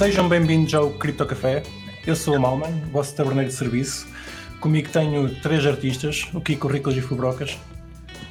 [0.00, 1.62] Sejam bem-vindos ao Cripto Café.
[2.06, 4.08] Eu sou o Malman, vosso taberneiro de serviço.
[4.58, 7.58] Comigo tenho três artistas, o Kiko, o Riclas e o Fubrocas.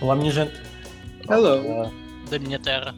[0.01, 0.59] Olá, minha gente,
[1.29, 1.93] Hello.
[2.27, 2.95] da minha terra.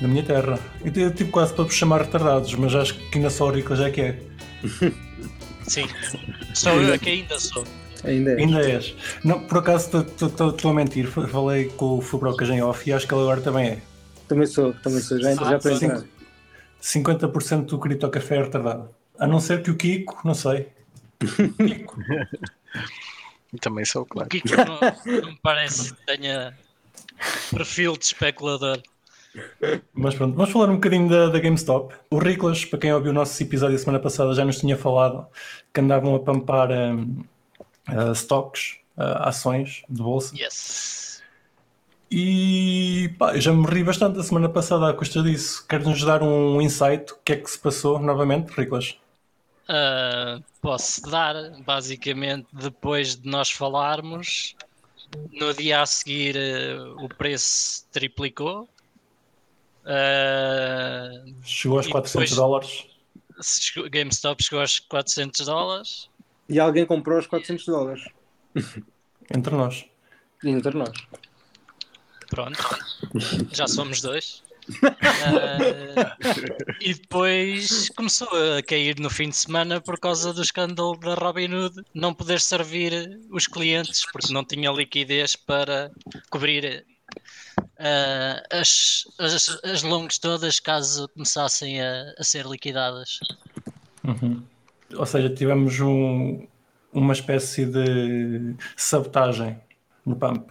[0.00, 0.58] da minha terra.
[0.82, 3.80] Eu tive tipo quase para vos chamar retardados, mas acho que ainda só o Riclas
[3.80, 4.18] é que é.
[5.68, 5.86] Sim.
[6.54, 7.64] Sou eu que ainda sou.
[8.02, 8.36] Ainda é.
[8.38, 8.94] Ainda és.
[9.22, 13.12] Não, por acaso estou a mentir, falei com o Fubrocas em off e acho que
[13.12, 13.78] ele agora também é.
[14.26, 15.20] Também sou, também sou.
[15.20, 16.15] Já, já estou.
[16.86, 18.88] 50% do Cripto Café é retardado.
[19.18, 20.68] A não ser que o Kiko, não sei.
[21.18, 21.96] Kiko.
[23.60, 24.28] Também sou, O claro.
[24.28, 26.56] Kiko não, não me parece que tenha
[27.50, 28.80] perfil de especulador.
[29.92, 31.94] Mas pronto, vamos falar um bocadinho da, da GameStop.
[32.10, 35.26] O Riclas, para quem ouviu o nosso episódio a semana passada, já nos tinha falado
[35.74, 37.24] que andavam a pampar hum,
[37.86, 40.36] ah, stocks, ah, ações de bolsa.
[40.36, 41.05] Yes.
[42.10, 45.66] E pá, eu já me ri bastante a semana passada à custa disso.
[45.66, 47.12] Queres-nos dar um insight?
[47.12, 48.96] O que é que se passou novamente, Riclas?
[49.68, 54.54] Ah, posso dar, basicamente, depois de nós falarmos,
[55.32, 58.68] no dia a seguir eh, o preço triplicou.
[59.84, 61.10] Ah,
[61.42, 62.86] Chegou aos E 400 depois- dólares.
[63.90, 66.08] GameStop chegou aos 400 dólares.
[66.48, 68.04] E alguém comprou os 400 dólares.
[69.34, 69.84] Entre nós.
[70.44, 70.92] Entre nós.
[72.30, 72.58] Pronto,
[73.52, 74.42] já somos dois.
[74.82, 76.16] Ah,
[76.80, 78.26] e depois começou
[78.58, 83.20] a cair no fim de semana por causa do escândalo da Robinhood não poder servir
[83.30, 85.92] os clientes porque não tinha liquidez para
[86.30, 86.84] cobrir
[87.78, 93.20] ah, as, as, as longas todas caso começassem a, a ser liquidadas.
[94.02, 94.42] Uhum.
[94.96, 96.44] Ou seja, tivemos um-
[96.92, 99.60] uma espécie de sabotagem
[100.04, 100.50] no pump.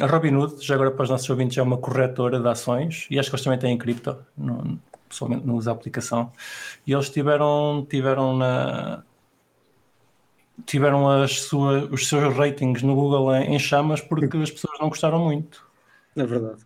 [0.00, 3.28] A Robinhood, já agora para os nossos ouvintes, é uma corretora de ações e acho
[3.28, 6.32] que eles também têm cripto, não, pessoalmente não usa a aplicação.
[6.86, 9.02] E eles tiveram, tiveram na.
[10.66, 14.88] Tiveram as sua, os seus ratings no Google em, em chamas porque as pessoas não
[14.88, 15.66] gostaram muito.
[16.16, 16.62] É verdade.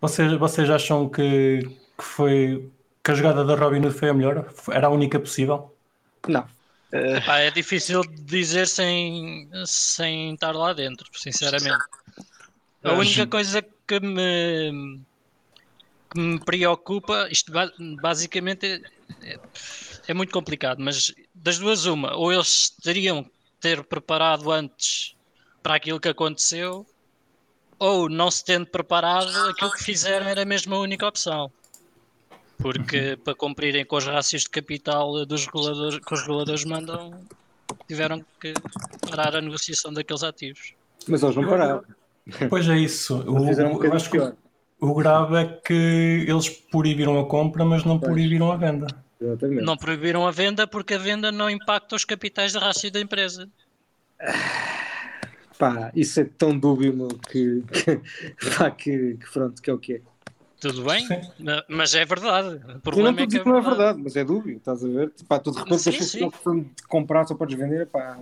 [0.00, 1.60] Vocês, vocês acham que,
[1.98, 2.70] que foi
[3.02, 4.46] que a jogada da Robinhood foi a melhor?
[4.70, 5.76] Era a única possível?
[6.26, 6.46] Não.
[6.92, 11.84] Epá, é difícil dizer sem, sem estar lá dentro, sinceramente.
[12.86, 15.00] A única coisa que me,
[16.10, 18.80] que me preocupa, isto ba- basicamente é,
[19.34, 19.40] é-
[20.08, 23.30] é muito complicado, mas das duas, uma, ou eles teriam que
[23.60, 25.14] ter preparado antes
[25.62, 26.86] para aquilo que aconteceu,
[27.78, 31.50] ou não se tendo preparado, aquilo que fizeram era mesmo a única opção.
[32.58, 37.26] Porque para cumprirem com os rácios de capital dos reguladores, que os reguladores mandam,
[37.86, 38.54] tiveram que
[39.10, 40.74] parar a negociação daqueles ativos.
[41.06, 41.84] Mas eles não pararam.
[42.48, 43.16] Pois é isso.
[43.22, 44.18] O, um eu acho que
[44.80, 48.12] o grave é que eles proibiram a compra, mas não Pois.
[48.12, 48.86] proibiram a venda.
[49.20, 49.62] Exatamente.
[49.62, 53.48] Não proibiram a venda porque a venda não impacta os capitais de rácio da empresa.
[55.58, 58.00] Pá, isso é tão dúbio, meu, que, que,
[58.58, 60.00] pá, que, que pronto, que é o que é.
[60.58, 61.20] Tudo bem, Sim.
[61.40, 62.48] ma- mas é verdade.
[62.48, 64.56] O Eu não estou a é que dizer que não é verdade, mas é dúbio,
[64.56, 65.12] estás a ver?
[65.28, 66.18] Pá, tu de repente Sim, achas sim.
[66.18, 68.16] que não foi de comprar só podes vender, pá,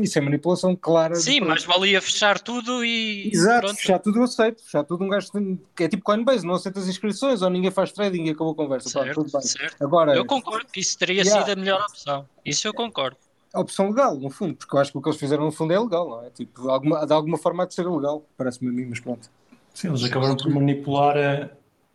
[0.00, 1.14] isso é manipulação clara.
[1.14, 3.76] de Sim, mas valia fechar tudo e Exato, pronto.
[3.76, 4.62] fechar tudo eu aceito.
[4.64, 5.30] Fechar tudo um gajo
[5.74, 8.56] que é tipo Coinbase, não aceita as inscrições ou ninguém faz trading e acabou a
[8.56, 8.88] conversa.
[8.92, 9.42] Pá, tudo Certo, bem.
[9.42, 9.82] certo.
[9.84, 11.40] Agora, Eu concordo que isso teria Yeah.
[11.44, 12.24] sido a melhor opção.
[12.46, 13.16] Isso eu concordo.
[13.52, 15.72] a opção legal, no fundo, porque eu acho que o que eles fizeram no fundo
[15.72, 16.30] é legal, não é?
[16.30, 19.28] Tipo, alguma, de alguma forma há de ser legal, parece-me a mim, mas pronto.
[19.74, 21.50] Sim, eles acabaram por manipular a,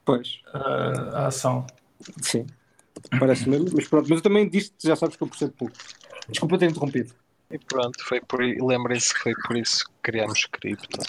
[0.06, 1.66] Pois, a- a ação.
[2.22, 2.46] sim.
[3.20, 4.08] Parece-me, mas pronto.
[4.10, 5.76] Mas eu também disse, já sabes que eu percebo pouco.
[6.30, 7.14] Desculpa ter interrompido.
[7.52, 11.00] E pronto, foi por lembrem-se que foi por isso que criámos cripto.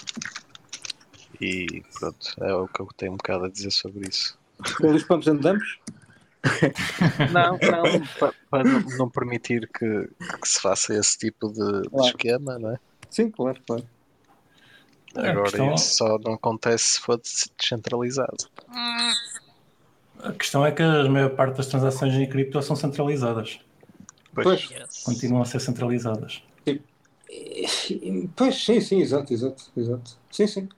[1.41, 4.37] E pronto, é o que eu tenho um bocado a dizer sobre isso.
[4.79, 5.77] Pelos pumps and dumps?
[7.31, 10.09] Não, não, para, para não, permitir que,
[10.41, 12.05] que se faça esse tipo de, de Claro.
[12.07, 12.79] esquema, não é?
[13.09, 13.87] Sim, claro, claro.
[15.17, 18.37] É, a Agora questão- isso só não acontece se for des- descentralizado.
[20.19, 23.59] A questão é que a maior parte das transações em cripto são centralizadas.
[24.33, 25.03] Pois, Yes.
[25.03, 26.43] Continuam a ser centralizadas.
[28.35, 30.17] pois sim, sim, exato, exato, exato.
[30.31, 30.69] Sim, sim.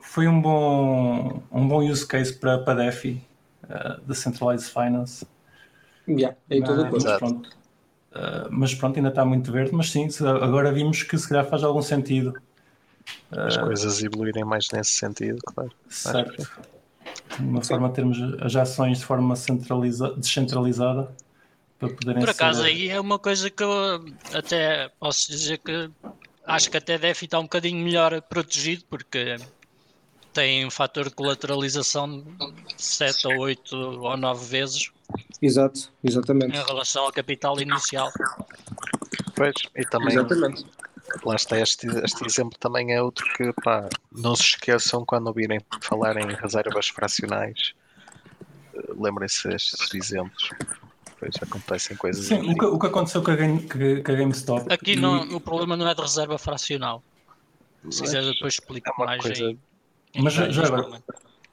[0.00, 3.22] Foi um bom, um bom use case para, para DeFi,
[3.64, 5.26] uh, Decentralized Finance.
[6.08, 6.94] Yeah, de mas.
[6.94, 7.18] Exato.
[7.18, 7.58] pronto,
[8.10, 9.70] Uh, mas pronto, ainda está muito verde.
[9.74, 10.08] Mas sim,
[10.42, 12.40] agora vimos que se calhar faz algum sentido.
[13.30, 15.70] As Uh, coisas evoluírem mais nesse sentido, claro.
[15.88, 16.48] certo.
[17.36, 21.10] De uma forma a termos as ações de forma centraliza, descentralizada
[21.78, 25.90] para poderem Por acaso ser- aí é uma coisa que eu até posso dizer que
[26.46, 29.36] acho que até deve estar um bocadinho melhor protegido porque
[30.32, 34.90] tem um fator de colateralização de 7 ou 8 ou 9 vezes
[35.40, 36.56] Exato, exatamente.
[36.56, 38.10] em relação ao capital inicial.
[39.34, 40.66] Pois, e também Exatamente.
[41.24, 45.60] Lá está este, este exemplo também é outro que pá, não se esqueçam quando ouvirem
[45.80, 47.74] falar em reservas fracionais
[48.74, 50.50] eh, lembrem-se destes exemplos
[51.18, 52.50] pois acontecem coisas Sim, assim.
[52.52, 54.72] o que, o que aconteceu com a, Game, com a GameStop.
[54.72, 57.02] Aqui e- não, o problema não é de reserva fracional.
[57.90, 59.58] Se quiser depois explico é mais coisa- em-
[60.14, 61.02] em Mas já- detalhes já agora.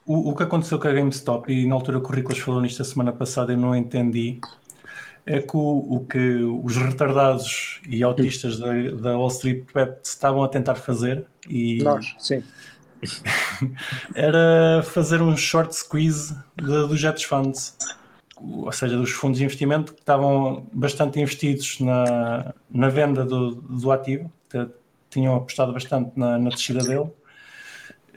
[0.06, 2.86] O, o que aconteceu com a GameStop, e na altura o Currículos falou nisto a
[2.86, 4.40] semana passada e não entendi,
[5.26, 9.66] é que o, o que os retardados e autistas da, da Wall Street
[10.04, 12.44] estavam a tentar fazer e Nós, sim.
[14.14, 17.78] era fazer um short squeeze dos hedge funds,
[18.40, 23.92] ou seja, dos fundos de investimento que estavam bastante investidos na, na venda do, do
[23.92, 24.68] ativo, que
[25.10, 27.10] tinham apostado bastante na, na descida dele.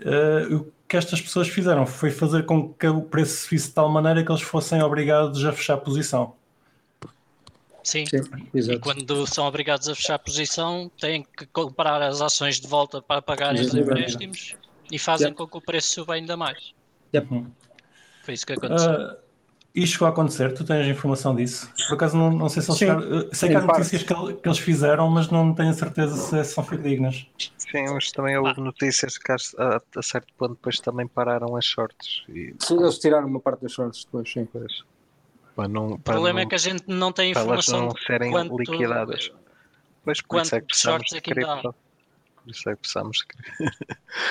[0.00, 3.88] Eh, o que estas pessoas fizeram foi fazer com que o preço subisse de tal
[3.88, 6.34] maneira que eles fossem obrigados a fechar a posição.
[7.88, 8.04] Sim.
[8.06, 12.68] Sim, E quando são obrigados a fechar a posição, têm que comprar as ações de
[12.68, 14.54] volta para pagarem os empréstimos
[14.90, 15.38] e fazem Yep.
[15.38, 16.58] com que o preço suba ainda mais.
[18.22, 18.92] Foi isso que aconteceu.
[18.92, 19.16] Ah,
[19.74, 21.70] isto chegou a acontecer, tu tens informação disso?
[21.88, 23.02] Por acaso não, não sei se eles chegaram,
[23.32, 27.26] sei que há notícias que, que eles fizeram, mas não tenho certeza se são fidedignas.
[27.56, 32.24] sim, mas também houve notícias que a, a- certo ponto depois também pararam as shorts
[32.28, 34.44] e Sim, Eles tiraram uma parte das shorts depois, sim.
[34.44, 34.72] depois
[35.58, 37.88] para não, o para problema não, é que a gente não tem para elas informação
[37.88, 39.32] não serem quanto- liquidadas
[40.04, 41.74] Pois, por isso é que precisamos de é cripto.
[42.44, 43.66] Por isso é que precisamos de.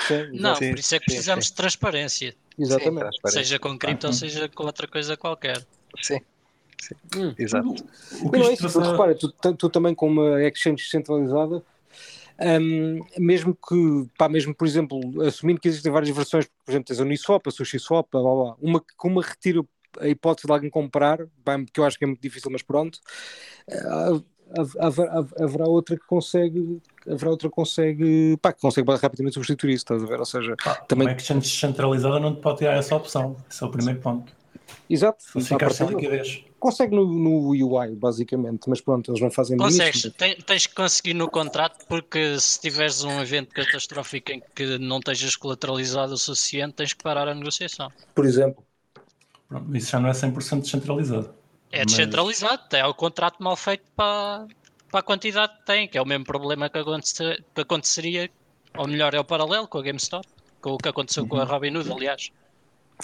[0.06, 1.50] Sim, Não, Sim, por isso é que sim, precisamos sim.
[1.50, 3.00] de transparência, exatamente.
[3.00, 3.42] transparência.
[3.44, 4.18] seja com cripto ou Uhum.
[4.18, 5.58] seja com outra coisa qualquer.
[6.00, 6.18] Sim,
[6.80, 6.94] sim.
[7.14, 7.34] Hum.
[7.38, 7.68] Exato.
[8.22, 11.62] O que Não é isso, repara, tu, tu- também com uma exchange centralizada,
[12.60, 16.98] hum, mesmo que, pá, mesmo por exemplo, assumindo que existem várias versões, por exemplo, tens
[17.00, 19.62] a Uniswap, a SushiSwap, blá, blá, blá, uma que uma que retira
[20.00, 22.98] a hipótese de alguém comprar, pá, que eu acho que é muito difícil, mas pronto,
[23.70, 24.20] ah,
[24.80, 29.82] hav- haverá outra que consegue, haverá outra que consegue, pá, que consegue rapidamente substituir isso,
[29.84, 30.18] estás a ver?
[30.18, 33.36] Ou seja, Pá, também- Uma exchange centralizada não te pode tirar essa opção.
[33.50, 34.32] Esse é o primeiro ponto.
[34.88, 36.44] exato, Se ficar sem liquidez.
[36.58, 40.14] consegue no, no UI, basicamente, mas pronto, eles não fazem bem Consegues, isso.
[40.46, 45.36] Tens que conseguir no contrato, porque se tiveres um evento catastrófico em que não estejas
[45.36, 47.90] colateralizado o suficiente, tens que parar a negociação.
[48.14, 48.64] Por exemplo.
[49.48, 51.34] Pronto, Isso já não é 100% descentralizado.
[51.70, 54.46] É Mas- descentralizado, é o contrato mal feito para,
[54.90, 58.30] para a quantidade que tem, que é o mesmo problema que, aconte- que aconteceria,
[58.76, 60.26] ou melhor, é o paralelo com a GameStop,
[60.60, 61.46] com o que aconteceu com a Uhum.
[61.48, 62.30] Robinhood, aliás.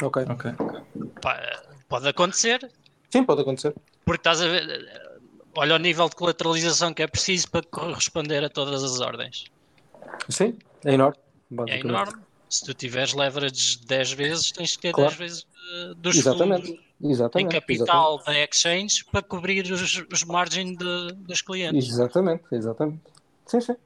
[0.03, 0.25] Ok.
[0.29, 0.53] Ok.
[1.21, 2.71] Pá, pode acontecer,
[3.11, 3.75] Sim, pode acontecer.
[4.05, 5.11] porque estás a ver,
[5.57, 9.45] olha o nível de colateralização que é preciso para corresponder a todas as ordens.
[10.29, 11.17] Sim, é enorme.
[11.69, 12.21] É enorme.
[12.55, 15.11] Se tu tiveres leverage 10 vezes, tens que ter Claro.
[15.11, 16.67] 10 vezes eh, dos Exatamente.
[16.69, 17.47] fundos Exatamente.
[17.57, 21.89] em capital da exchange para cobrir os, os margem de- dos clientes.
[21.89, 23.01] Exatamente, exatamente.
[23.47, 23.77] Sim, sim.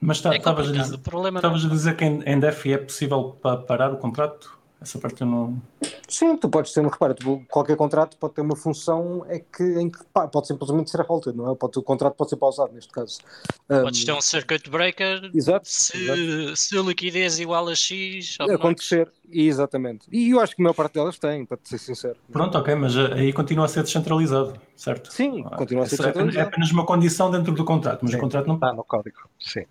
[0.00, 3.38] Mas tá- É estavas a dizer, estavas a dizer que em, em DEFI é possível
[3.40, 4.58] pa- parar o contrato?
[4.84, 5.62] Essa parte eu não.
[6.06, 9.88] Sim, tu podes ter, repara, tu- qualquer contrato pode ter uma função é que, em
[9.90, 11.54] que pá, pode simplesmente ser halted, não é?
[11.54, 13.18] Pode, o contrato pode ser pausado neste caso.
[13.66, 18.36] Podes Um, ter um circuit breaker Exato, se, se a liquidez igual a X.
[18.38, 20.06] acontecer, exatamente.
[20.12, 22.16] E eu acho que a maior parte delas tem, para te ser sincero.
[22.30, 25.10] Pronto, ok, mas eh, aí continua a ser descentralizado, certo?
[25.10, 26.48] Sim, Ah, continua a ser é apenas- É descentralizado.
[26.48, 28.18] apenas uma condição dentro do contrato, mas Sim.
[28.18, 28.56] o contrato não.
[28.56, 29.16] Está no código.
[29.40, 29.64] Sim.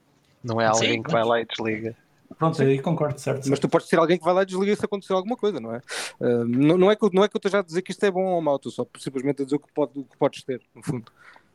[0.44, 1.96] Não é Sim, alguém que vai lá e desliga.
[2.38, 3.50] Pronto, aí concordo, certo?
[3.50, 5.74] Mas tu podes ter alguém que vai lá e desliga se acontecer alguma coisa, não
[5.74, 5.82] é?
[6.20, 8.04] Uh, não, não é que, eu- não é que eu esteja a dizer que isto
[8.06, 10.44] é bom ou mau, estou só simplesmente a dizer o que, pode, o que podes
[10.44, 11.12] ter, no fundo.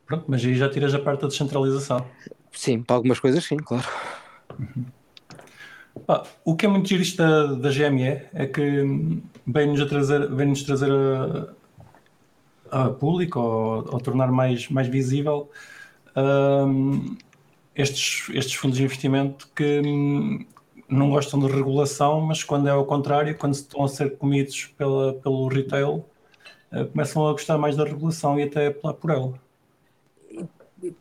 [0.06, 2.06] Pronto, mas aí já tiras a parte da descentralização.
[2.52, 3.86] Sim, para algumas coisas sim, claro.
[6.06, 8.62] Pá, o que é muito giro isto da, da GME é que
[9.46, 10.90] vem-nos trazer, vem-nos trazer
[12.70, 15.50] a, a público ou, ou tornar mais, mais visível
[16.16, 17.16] hum,
[17.74, 19.80] estes, estes fundos de investimento que
[20.88, 25.14] não gostam de regulação, mas quando é ao contrário, quando estão a ser comidos pela,
[25.14, 26.04] pelo retail,
[26.72, 29.48] eh, começam a gostar mais da regulação e até a apelar por ela.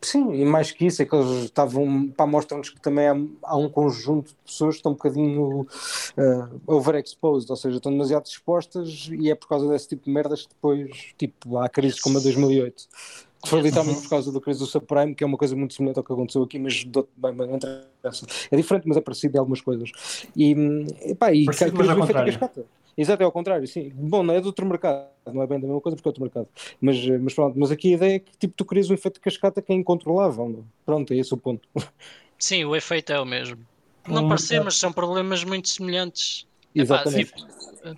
[0.02, 3.14] Sim, e mais que isso, é que eles estavam, pá, mostram-nos que também há,
[3.44, 8.26] há um conjunto de pessoas que estão um bocadinho uh, overexposed, ou seja, estão demasiado
[8.26, 12.18] expostas e é por causa desse tipo de merdas que depois, tipo, há crises como
[12.18, 12.88] a 2008.
[13.42, 15.98] Que foi literalmente por causa da crise do subprime, que é uma coisa muito semelhante
[15.98, 18.26] ao que aconteceu aqui, mas bem, bem, não interessa.
[18.50, 19.90] É diferente, mas é parecido em algumas coisas.
[20.36, 20.52] E,
[21.04, 22.32] e pá, e Parecido, mas ao contrário.
[22.32, 22.66] cascata.
[22.96, 23.92] Exato, é ao contrário, sim.
[23.94, 26.22] Bom, não é de outro mercado, não é bem da mesma coisa porque é outro
[26.22, 26.48] mercado.
[26.80, 29.20] Mas, mas pronto, mas aqui a ideia é que tipo, tu crias um efeito de
[29.20, 30.48] cascata que é incontrolável.
[30.48, 30.64] não?
[30.84, 31.68] Pronto, é esse o ponto.
[32.36, 33.56] Sim, o efeito é o mesmo.
[34.08, 36.44] não um parecer, mercado- mas são problemas muito semelhantes.
[36.74, 37.32] Epá, Exatamente.
[37.32, 37.46] tipo,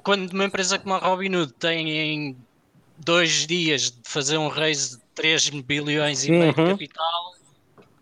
[0.03, 2.37] quando uma empresa como a Robinhood tem em
[2.99, 6.67] dois dias de fazer um raise de 3 bilhões e meio de Uhum.
[6.69, 7.33] capital,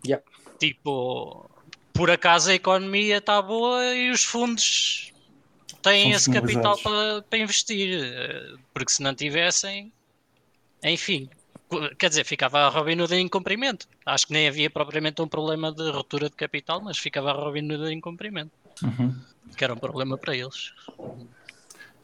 [0.05, 0.23] Yeah.
[0.59, 1.49] tipo,
[1.93, 5.11] por acaso a economia está boa e os fundos
[5.81, 6.81] têm São esse capital disponibilizados.
[6.83, 9.91] para, para investir, eh, porque se não tivessem,
[10.83, 11.29] enfim.
[11.99, 13.87] Quer dizer, ficava a Robinhood em cumprimento.
[14.05, 17.91] Acho que nem havia propriamente um problema de ruptura de capital, mas ficava a Robinhood
[17.93, 18.51] em cumprimento,
[18.81, 19.13] Uhum.
[19.55, 20.71] que era um problema para eles.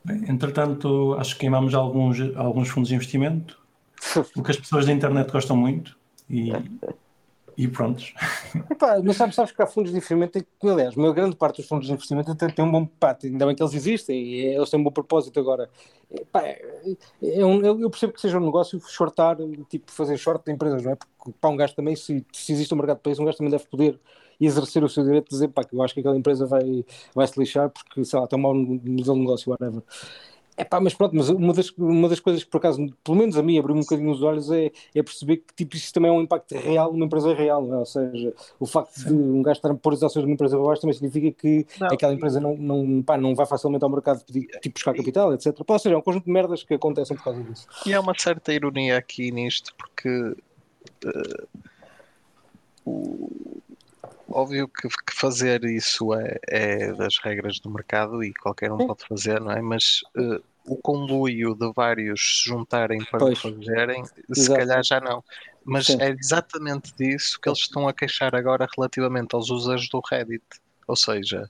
[0.04, 3.58] Bem, entretanto, acho que queimamos alguns, alguns fundos de investimento,
[4.36, 5.98] o que as pessoas da internet gostam muito,
[6.30, 6.52] e,
[7.58, 8.14] e prontos.
[8.70, 11.88] Epá, mas sabes, sabes que há fundos de investimento aliás, uma grande parte dos fundos
[11.88, 14.80] de investimento até tem um bom pá, ainda bem que eles existem e eles têm
[14.80, 15.70] um bom propósito agora.
[16.12, 19.38] Epá, é um- eu eu percebo que seja um negócio shortar,
[19.70, 20.96] tipo fazer short de empresas, não é?
[20.96, 23.52] Porque para um gajo também, se, se existe um mercado para isso, um gajo também
[23.52, 24.00] deve poder
[24.40, 26.84] exercer o seu direito de dizer pá, que eu acho que aquela empresa vai,
[27.14, 29.82] vai se lixar porque, sei lá, tem um mau modelo de negócio, whatever.
[30.58, 33.38] É pá, mas pronto, mas uma das, uma das coisas que por acaso, pelo menos
[33.38, 36.14] a mim, abriu um bocadinho os olhos é, é perceber que tipo, isso também é
[36.14, 37.78] um impacto real numa empresa real, é?
[37.78, 40.56] Ou seja, o facto de um gajo estar a pôr as ações de uma empresa
[40.56, 41.88] para baixo também significa que Não.
[41.88, 45.54] aquela empresa não, não, pá, não vai facilmente ao mercado pedir, tipo, buscar capital, etc.
[45.66, 47.68] Pá, ou seja, é um conjunto de merdas que acontecem por causa disso.
[47.86, 50.38] E há uma certa ironia aqui nisto, porque
[51.06, 51.44] eh,
[52.86, 53.30] o-
[54.28, 59.06] óbvio que, que fazer isso é, é das regras do mercado e qualquer um pode
[59.08, 59.62] fazer, não é?
[59.62, 63.40] Mas eh, o conluio de vários se juntarem para o Pois.
[63.40, 64.60] fazerem, se Exato.
[64.60, 65.24] calhar já não.
[65.64, 65.98] Mas Sim.
[66.00, 70.44] é exatamente disso que eles estão a queixar agora relativamente aos users do Reddit.
[70.88, 71.50] Ou seja,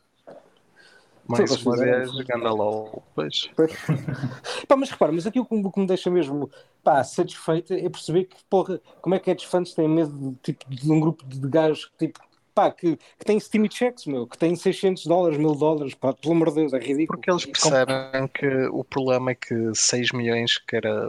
[1.28, 2.12] mais uma vez.
[2.26, 3.04] Gandalol.
[3.16, 3.50] Pois.
[4.68, 6.50] Pá, mas repara, mas aqui o que, que me deixa mesmo
[6.84, 10.70] pá, satisfeito é perceber que, porra, como é que hedge funds têm medo de, tipo,
[10.70, 12.20] de um grupo de gajos que, tipo,
[12.56, 16.34] pá, que, que têm Steam checks, meu, que têm 600 dólares, 1000 dólares, pá, pelo
[16.34, 17.08] amor de Deus, é ridículo.
[17.08, 21.06] Porque eles percebem que o problema é que 6 milhões, que era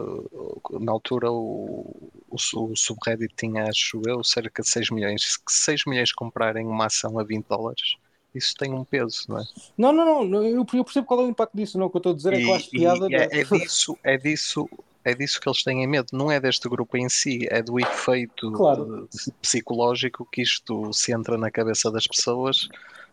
[0.81, 5.23] na altura o, o, o subreddit tinha, acho eu, cerca de 6 milhões.
[5.23, 7.97] Se 6 milhões comprarem uma ação a 20 dólares,
[8.37, 9.45] isso tem um peso, não é?
[9.77, 12.13] Não, não, não, eu, percebo qual é o impacto disso, não, o que eu estou
[12.13, 13.09] a dizer é que eu acho piada.
[13.11, 14.69] é, é disso, é disso.
[15.05, 18.51] É disso que eles têm medo, não é deste grupo em si, é do efeito
[18.51, 19.09] Claro.
[19.15, 22.69] eh, psicológico que isto se entra na cabeça das pessoas,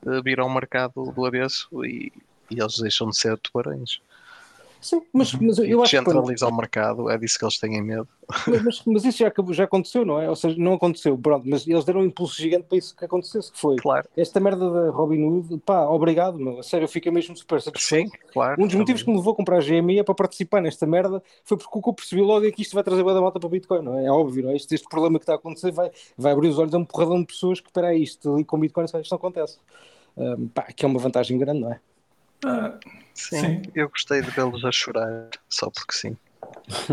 [0.08, 2.12] eh, vira um mercado do avesso e,
[2.50, 4.00] e eles deixam de ser tubarões.
[4.84, 8.08] Sim, mas, mas eu acho que Centraliza o mercado, é disso que eles têm medo.
[8.46, 10.30] Mas, mas- mas isso já, acabou- já aconteceu, não é?
[10.30, 13.52] Ou seja, não aconteceu, pronto, mas eles deram um impulso gigante para isso que acontecesse,
[13.52, 17.36] que foi Claro, esta merda da Robinhood, pá, obrigado, meu, a sério, eu fiquei mesmo
[17.38, 18.12] super satisfeito.
[18.12, 18.62] sim, claro.
[18.62, 21.24] Um dos motivos que me levou a comprar a GME é para participar nesta merda
[21.46, 23.40] foi porque o que eu percebi logo é que isto vai trazer bué da malta
[23.40, 24.06] para Bitcoin, não é?
[24.06, 24.56] É óbvio, não é?
[24.56, 27.20] Este, este problema que está a acontecer vai, vai abrir os olhos a um porradão
[27.22, 29.58] de pessoas que, espera isto ali com Bitcoin, isto não acontece.
[30.16, 31.80] Um, pá, que é uma vantagem grande, não é?
[32.46, 32.78] Ah,
[33.14, 33.62] Sim, Sim.
[33.76, 36.18] eu gostei de vê-los a chorar, só porque sim.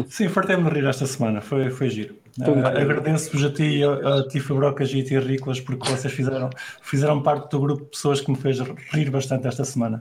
[0.08, 2.16] sim, fartei-me rir esta semana, foi, foi giro.
[2.38, 2.64] Bom.
[2.64, 6.50] Agradeço-vos a ti, a, a ti Fabrocas e a ti Rícolas, porque vocês fizeram,
[6.82, 8.58] fizeram parte do grupo de pessoas que me fez
[8.92, 9.98] rir bastante esta semana.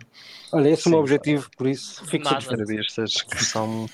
[0.51, 1.03] Olha, esse é o meu Sim.
[1.03, 2.61] objetivo, por isso fico satisfeito.
[2.61, 3.85] Entrevistas que são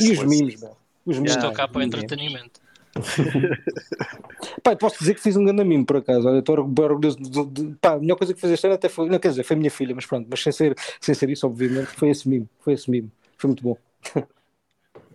[0.00, 0.76] E os memes, meu.
[1.06, 1.36] Os memes.
[1.36, 1.88] Estou cá para o sim.
[1.88, 2.60] entretenimento.
[4.62, 6.26] Pá, posso dizer que fiz um grande mimo por acaso.
[6.28, 9.08] Olha, estou orgulhoso de, de- pá, a melhor coisa que fiz este ano até foi,
[9.08, 11.86] não quer dizer, foi minha filha, mas pronto, mas sem ser, sem ser isso, obviamente,
[11.88, 13.76] foi esse mimo, foi esse mimo, foi muito bom.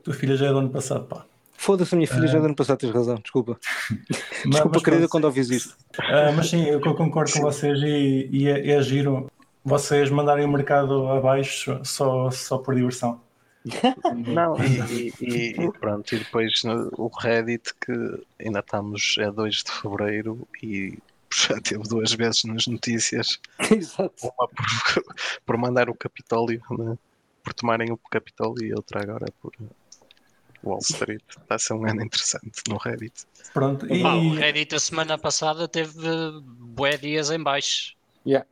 [0.04, 1.26] Tua filha já é do ano passado, pá.
[1.58, 3.58] Foda-se, a minha filha já do ano passado, tens razão, desculpa.
[3.90, 4.00] Mas-
[4.46, 5.76] Desculpa, mas querida, quando ouvis isto.
[6.00, 9.32] Ah, mas sim, eu concordo com vocês e, e é, é giro
[9.64, 13.20] vocês mandarem o mercado abaixo só, só por diversão.
[14.28, 14.56] Não,
[14.92, 17.92] e, e- e pronto, e depois no- o Reddit que
[18.40, 20.98] ainda estamos a 2 de Fevereiro e
[21.34, 23.40] já teve duas vezes nas notícias
[23.72, 24.14] Exato.
[24.24, 24.56] uma por,
[25.46, 26.98] por mandar o Capitólio, né?
[27.44, 29.52] por tomarem o Capitólio e outra agora por
[30.64, 31.22] Wall Street.
[31.30, 33.26] Está a ser um ano interessante no Reddit.
[33.54, 36.00] Pronto, e Pá, o Reddit a semana passada teve
[36.44, 37.96] bué dias em baixo.
[38.26, 38.48] Yeah.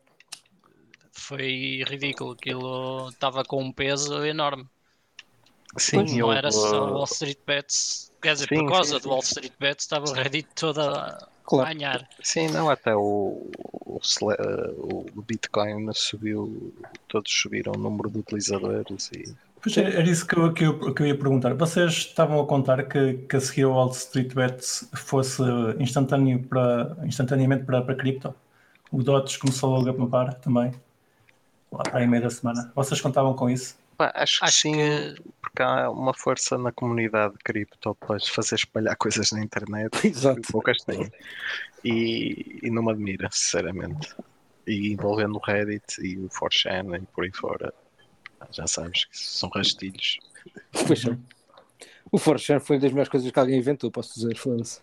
[1.12, 4.68] Foi ridículo, aquilo estava com um peso enorme.
[5.78, 8.12] Sim, Pois, não era só Wall Street Bets.
[8.22, 9.10] Quer dizer, Sim, por causa sim, do.
[9.10, 11.68] Wall Street Bets estava o Reddit todo a Claro.
[11.74, 12.08] ganhar.
[12.22, 13.52] Sim, não, até o,
[13.86, 14.38] o, sele-
[14.78, 16.74] o Bitcoin subiu,
[17.08, 20.94] todos subiram o número de utilizadores e Pois é, era isso que eu, que, eu,
[20.94, 21.54] que eu ia perguntar.
[21.54, 25.42] Vocês estavam a contar que, que a seguir ao Wall Street Bets fosse
[25.80, 28.36] instantâneo para, instantaneamente para, para cripto?
[28.92, 30.74] O DOTS começou logo a poupar também,
[31.72, 32.72] lá para aí meio da semana.
[32.76, 33.76] Vocês contavam com isso?
[34.04, 38.56] Pá, acho que Acho sim, que porque há uma força na comunidade cripto para fazer
[38.56, 40.42] espalhar coisas na internet Exato.
[40.42, 41.10] que poucas têm.
[41.86, 44.14] E, e não me admira, sinceramente.
[44.68, 47.74] E envolvendo o Reddit e o 4chan e por aí fora.
[48.52, 50.20] Já sabes que são rastilhos.
[50.86, 51.18] Pois é.
[52.12, 54.36] O Forchan foi das melhores coisas que alguém inventou, posso dizer.
[54.36, 54.82] Foda-se.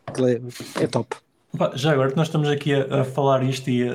[0.79, 1.17] É, é top.
[1.75, 3.93] Já agora que nós estamos aqui a, a falar isto e a,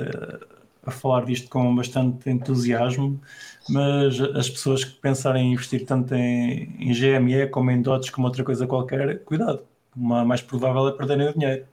[0.85, 3.19] a falar disto com bastante entusiasmo,
[3.69, 8.27] mas as pessoas que pensarem em investir tanto em, em GME como em DOTs como
[8.27, 9.63] outra coisa qualquer, cuidado.
[9.95, 11.65] O mais provável é perderem o dinheiro.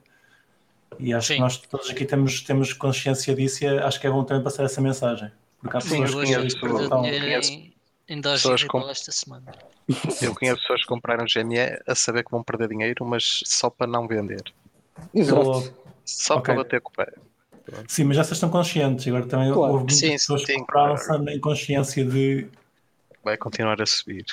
[0.98, 1.34] E acho Sim.
[1.34, 4.64] que nós todos aqui temos, temos consciência disso e acho que é bom também passar
[4.64, 5.30] essa mensagem.
[5.60, 7.72] Porque há Sim, pessoas eu que estão- em,
[8.08, 9.52] em pessoas e com- esta semana.
[10.20, 13.86] Eu conheço pessoas que compraram GME a saber que vão perder dinheiro, mas só para
[13.86, 14.42] não vender.
[15.14, 15.74] Exato.
[16.04, 16.44] Só Ok.
[16.44, 17.12] para bater com o pé.
[17.88, 19.06] Sim, mas essas estão conscientes.
[19.08, 19.72] Agora também Claro.
[19.72, 21.24] houve muitas Sim, pessoas que sim, compraram claro.
[21.24, 22.46] sem consciência de.
[23.24, 24.24] Vai continuar a subir.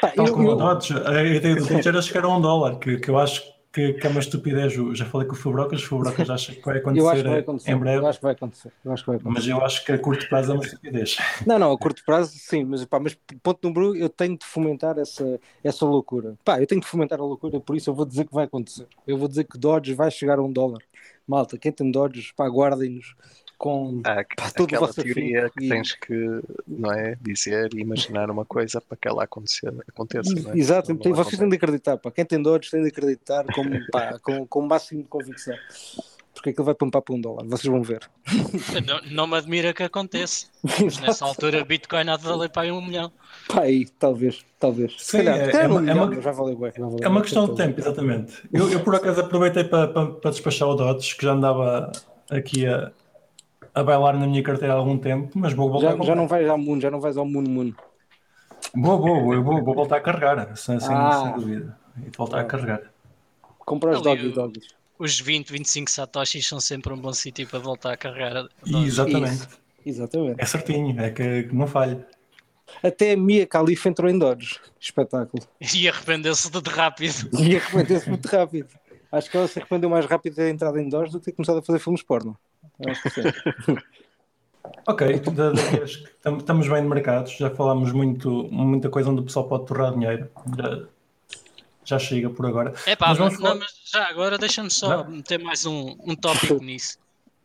[0.00, 2.40] Pá, Tal eu- como eu- o Dodge, a ideia do Dodge era chegar a um
[2.40, 4.76] dólar, que, que eu acho que, que é uma estupidez.
[4.76, 7.28] Eu já falei com o Fubrocas, o Fubrocas acha que vai eu acho acontecer, que
[7.28, 7.70] vai acontecer.
[7.70, 8.72] em Eu breve, acho que vai acontecer.
[8.84, 9.34] Eu acho que vai acontecer.
[9.38, 11.16] mas eu acho que a curto prazo é uma estupidez.
[11.46, 14.44] Não, não, a curto prazo sim, mas, pá, mas ponto número um, eu tenho de
[14.44, 16.34] fomentar essa, essa loucura.
[16.44, 18.86] Pá, eu tenho de fomentar a loucura, por isso eu vou dizer que vai acontecer.
[19.06, 20.80] Eu vou dizer que Dodge vai chegar a um dólar.
[21.26, 23.14] Malta, quem tem Dodges, pá, guardem-nos
[23.56, 24.00] com.
[24.04, 28.30] Há Pá, todo o aquela teoria que e- tens que não é, dizer e imaginar
[28.30, 29.74] uma coisa para que ela aconteça.
[29.88, 30.58] aconteça não é?
[30.58, 32.10] Exato, Não vai vocês têm de acreditar, pá.
[32.10, 35.56] Quem tem Dodge tem de acreditar com, pá, com, com o máximo de convicção.
[36.34, 38.00] Porque aquilo vai pumpar para um dólar, vocês vão ver.
[38.86, 40.48] Não, não me admira que aconteça.
[40.62, 43.10] Mas nessa altura Bitcoin há de valer para aí um milhão.
[43.48, 44.96] Pá, aí, talvez, talvez.
[44.98, 47.80] Se Sim, calhar, é- se calhar é uma- é uma- É uma questão de tempo,
[47.80, 48.42] exatamente.
[48.52, 51.92] Eu, eu por acaso aproveitei para, para, para despachar o Dodge, que já andava
[52.30, 52.90] aqui a,
[53.72, 56.26] a bailar na minha carteira há algum tempo, mas vou voltar a Já, já não
[56.26, 57.76] vais ao mundo, já não vais ao mundo, mundo.
[58.74, 61.22] Vou, vou, eu vou, vou voltar a carregar, sem, sem, Ah.
[61.22, 61.78] sem dúvida.
[62.04, 62.82] E voltar a carregar.
[63.60, 64.74] Comprar os doggies, doggies.
[64.98, 68.46] Os 20, 25 satoshis são sempre um bom sítio para voltar a carregar.
[68.64, 69.34] E exatamente.
[69.42, 69.48] Isso.
[69.86, 70.40] Exatamente.
[70.40, 72.06] É certinho, é que, que não falha.
[72.82, 74.58] Até a Mia Khalifa entrou em Dodge.
[74.80, 75.42] Espetáculo.
[75.74, 77.28] E arrependeu-se de rápido.
[77.38, 78.68] E arrependeu-se muito rápido.
[79.12, 81.32] Acho que ela se arrependeu mais rápido de ter entrado em Dodge do que ter
[81.32, 82.36] começado a fazer filmes porno.
[82.80, 83.22] Eu Acho que sim.
[84.86, 89.10] Ok, da- da vez que tam- estamos bem de mercados, já falámos muito, muita coisa
[89.10, 90.30] onde o pessoal pode torrar dinheiro.
[90.56, 90.86] Já,
[91.84, 92.74] já chega por agora.
[92.86, 96.58] É pá, Mas vamos não, mas já agora deixa-me só meter mais um, um tópico
[96.64, 96.98] nisso.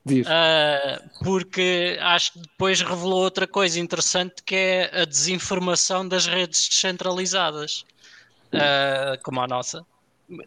[0.06, 0.26] Diz.
[0.28, 6.70] Ah, porque acho que depois revelou outra coisa interessante que é a desinformação das redes
[6.70, 7.84] descentralizadas,
[8.54, 9.86] ah, como a nossa.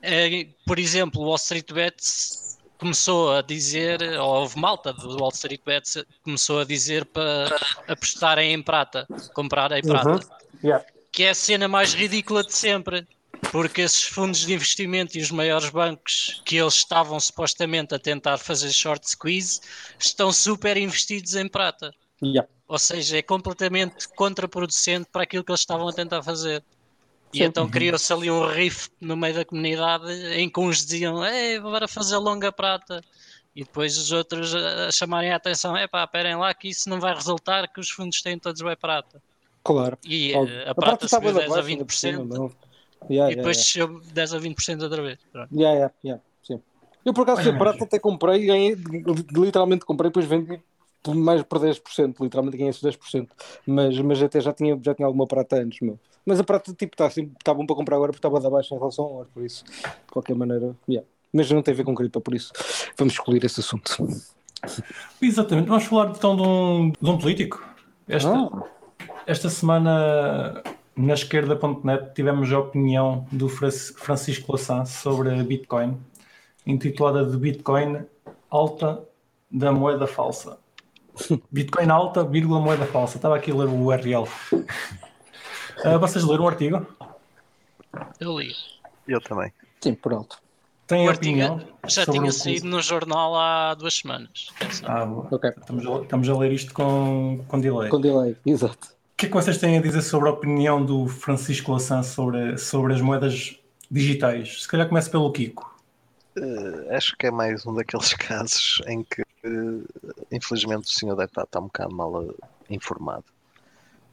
[0.00, 5.31] É, por exemplo, o Wall Street Bets começou a dizer, ou houve malta do Wall
[5.31, 10.20] Street Bets que começou a dizer para apostarem em prata, comprarem prata
[10.64, 10.85] Yeah.
[11.11, 13.07] que é a cena mais ridícula de sempre.
[13.51, 18.38] Porque esses fundos de investimento e os maiores bancos que eles estavam supostamente a tentar
[18.38, 19.61] fazer short squeeze
[19.99, 21.92] estão super investidos em prata.
[22.23, 22.49] Yeah.
[22.68, 26.62] Ou seja, é completamente contraproducente para aquilo que eles estavam a tentar fazer.
[27.33, 27.45] E Sim.
[27.45, 31.88] então criou-se ali um riff no meio da comunidade em que uns diziam, ei, bora
[31.88, 33.03] fazer longa prata.
[33.55, 37.01] E depois os outros a chamarem a atenção, é pá, esperem lá que isso não
[37.01, 39.23] vai resultar que os fundos têm todos bem prata.
[39.62, 39.99] Claro.
[40.05, 40.55] E Óbvio.
[40.61, 42.29] eh, a prata está subiu bué 10 da a baixa, ainda por cima, 20%.
[42.29, 42.53] não.
[43.11, 45.19] Yeah, E depois yeah, desceu 10 a 20% outra vez.
[45.33, 45.49] Pronto.
[45.55, 45.75] yeah.
[45.79, 46.61] Yeah, yeah, yeah, sim.
[47.05, 47.83] Eu por acaso menos.
[47.83, 48.77] até comprei e ganhei,
[49.35, 50.61] literalmente comprei depois vendi
[51.03, 53.29] por mais por 10%, literalmente ganhei esses 10%.
[53.67, 55.99] Mas, mas até já tinha, já tinha alguma prata antes, meu.
[56.25, 58.73] Mas a prata tipo está assim, tá bom para comprar agora porque estava da baixa
[58.75, 61.05] em relação ao ouro, por isso, de qualquer maneira, yeah.
[61.33, 62.53] Mas não tem a ver com cripto, por isso
[62.97, 63.97] vamos excluir esse assunto.
[65.21, 67.65] Exatamente, vamos falar então de um, de um político.
[68.07, 68.62] Esta, Ah.
[69.27, 70.62] esta semana
[70.96, 75.96] na esquerda.net tivemos a opinião do Fra- Francisco Lassan sobre a Bitcoin,
[76.66, 78.05] intitulada de Bitcoin
[78.50, 79.02] alta
[79.50, 80.59] da moeda falsa.
[81.50, 83.16] Bitcoin alta, vírgula moeda falsa.
[83.16, 84.26] Estava aqui a ler o URL.
[85.85, 86.87] Ah, vocês leram o artigo?
[88.20, 88.55] Eu li.
[89.09, 89.52] Eu também.
[89.81, 90.38] Sim, por alto.
[90.87, 91.61] Têm O artigo opinião?
[91.88, 94.48] já tinha saído no jornal há duas semanas.
[94.85, 95.26] Ah, boa.
[95.31, 95.50] Ok.
[95.59, 97.88] Estamos, a, estamos a ler isto com, com delay.
[97.88, 98.88] Com delay, exato.
[99.12, 102.59] O que é que vocês têm a dizer sobre a opinião do Francisco Lassan sobre,
[102.59, 103.57] sobre as moedas
[103.90, 104.62] digitais?
[104.62, 105.72] Se calhar começa pelo Kiko.
[106.37, 111.31] Eh, acho que é mais um daqueles casos em que, eh, infelizmente, o senhor deve
[111.31, 112.35] estar, estar um bocado mal eh,
[112.70, 113.25] informado.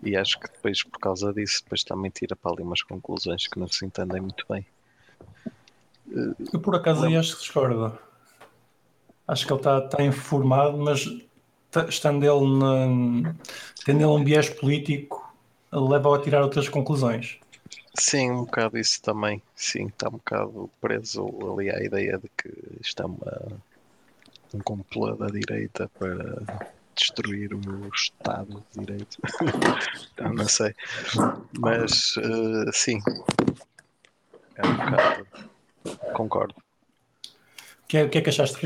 [0.03, 3.59] E acho que depois, por causa disso, depois também tira para ali umas conclusões que
[3.59, 4.65] não se entendem muito bem.
[6.53, 7.97] Eu por acaso aí acho que discordo.
[9.27, 11.05] Acho que ele está, está informado, mas
[11.87, 13.35] estando ele, na,
[13.85, 15.33] tendo ele um viés político,
[15.71, 17.39] leva-o a tirar outras conclusões.
[17.95, 19.41] Sim, um bocado isso também.
[19.55, 22.51] Sim, está um bocado preso ali à ideia de que
[22.81, 23.61] isto é uma,
[24.53, 29.17] um complô da direita para destruir o Estado de Direito.
[30.19, 30.73] não, não sei.
[31.59, 32.99] Mas uh, sim.
[34.55, 35.27] É um bocado.
[36.13, 36.55] Concordo.
[36.55, 38.57] O que, é, que é que achaste?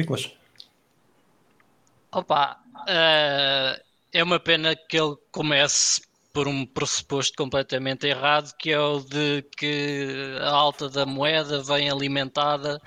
[2.12, 6.02] Opa, uh, é uma pena que ele comece
[6.34, 11.90] por um pressuposto completamente errado, que é o de que a alta da moeda vem
[11.90, 12.82] alimentada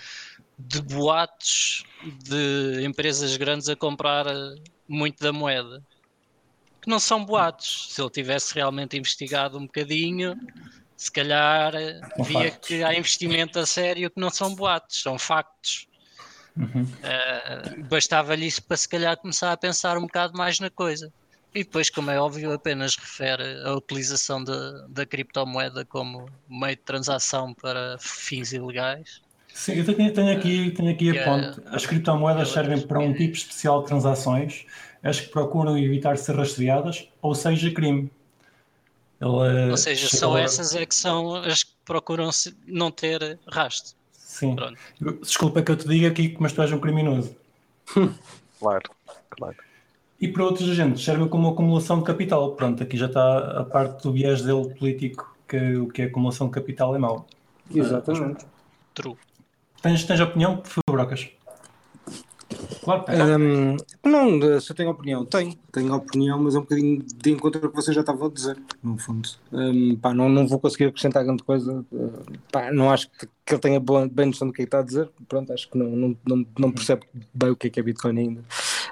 [0.58, 1.84] de boatos
[2.24, 4.26] de empresas grandes a comprar
[4.88, 5.82] muito da moeda.
[6.82, 7.88] Que não são boatos.
[7.90, 10.34] Se ele tivesse realmente investigado um bocadinho,
[10.96, 11.72] se calhar
[12.24, 12.68] via factos.
[12.68, 15.86] que há investimento a sério que não são boatos, são factos.
[16.56, 16.82] Uhum.
[16.82, 21.12] Uh, Bastava-lhe isso para se calhar começar a pensar um bocado mais na coisa.
[21.54, 24.52] E depois, como é óbvio, apenas refere a utilização de,
[24.88, 29.22] da criptomoeda como meio de transação para fins ilegais.
[29.54, 31.62] Sim, eu tenho, tenho aqui, tenho aqui a ponte.
[31.66, 34.66] As criptomoedas servem para um tipo especial de transações,
[35.02, 38.10] as que procuram evitar ser rastreadas, ou seja, crime.
[39.18, 42.28] Ele, ou seja, só essas é que são as que procuram
[42.66, 43.95] não ter rastro.
[44.26, 44.56] Sim.
[44.56, 44.76] Pronto.
[45.22, 47.34] Desculpa que eu te diga aqui, mas tu és um criminoso.
[48.58, 48.90] claro,
[49.30, 49.56] claro.
[50.20, 52.52] E para outros agentes serve como acumulação de capital.
[52.56, 56.48] Pronto, aqui já está a parte do viés dele político, que o que é acumulação
[56.48, 57.24] de capital é mau.
[57.72, 58.44] Exatamente.
[58.94, 59.16] True.
[59.80, 60.60] Tens, tens opinião,
[60.90, 61.28] Brocas?
[62.82, 63.04] Claro.
[63.08, 67.60] Um, não, se eu tenho opinião, tenho, tenho opinião, mas é um bocadinho de encontro
[67.64, 69.28] ao que vocês já estavam a dizer, no fundo.
[69.52, 73.54] Um, pá, não, não vou conseguir acrescentar grande coisa, uh, pá, não acho que, que
[73.54, 75.88] ele tenha bem noção do que é que está a dizer, pronto, acho que não,
[75.88, 77.02] não, não, não percebe
[77.32, 78.44] bem o que é que é Bitcoin ainda.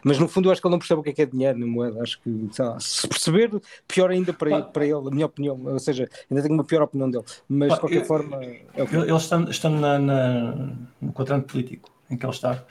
[0.05, 1.59] Mas no fundo eu acho que ele não percebe o que é que é dinheiro
[1.59, 2.03] na moeda.
[2.03, 3.51] Acho que, lá, se perceber,
[3.89, 5.59] pior ainda para, ele, para ele, a minha opinião.
[5.65, 7.25] Ou seja, ainda tenho uma pior opinião dele.
[7.49, 8.37] Mas de qualquer eu, forma.
[8.75, 8.97] É o que...
[8.97, 12.63] Ele estando, estando na, na, no quadrante político em que ele está,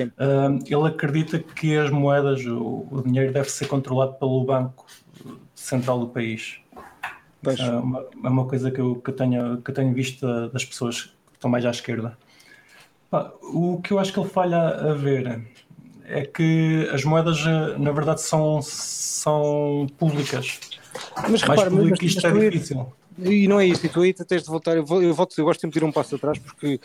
[0.00, 4.86] uh, ele acredita que as moedas, o, o, dinheiro deve ser controlado pelo Banco
[5.54, 6.60] Central do país.
[7.46, 10.64] É uma, é uma coisa que eu, que, eu tenho, que eu tenho visto das
[10.64, 12.18] pessoas que estão mais à esquerda.
[13.10, 15.42] Pá, o que eu acho que ele falha a ver
[16.04, 20.60] é que as moedas, eh, na verdade, são, são públicas.
[21.28, 22.92] Mas repara, mas, mas, isto é difícil.
[23.18, 24.76] E não é isso, e tu aí tens de voltar.
[24.76, 26.80] Eu, vou, eu, volto, eu gosto de ir um passo atrás porque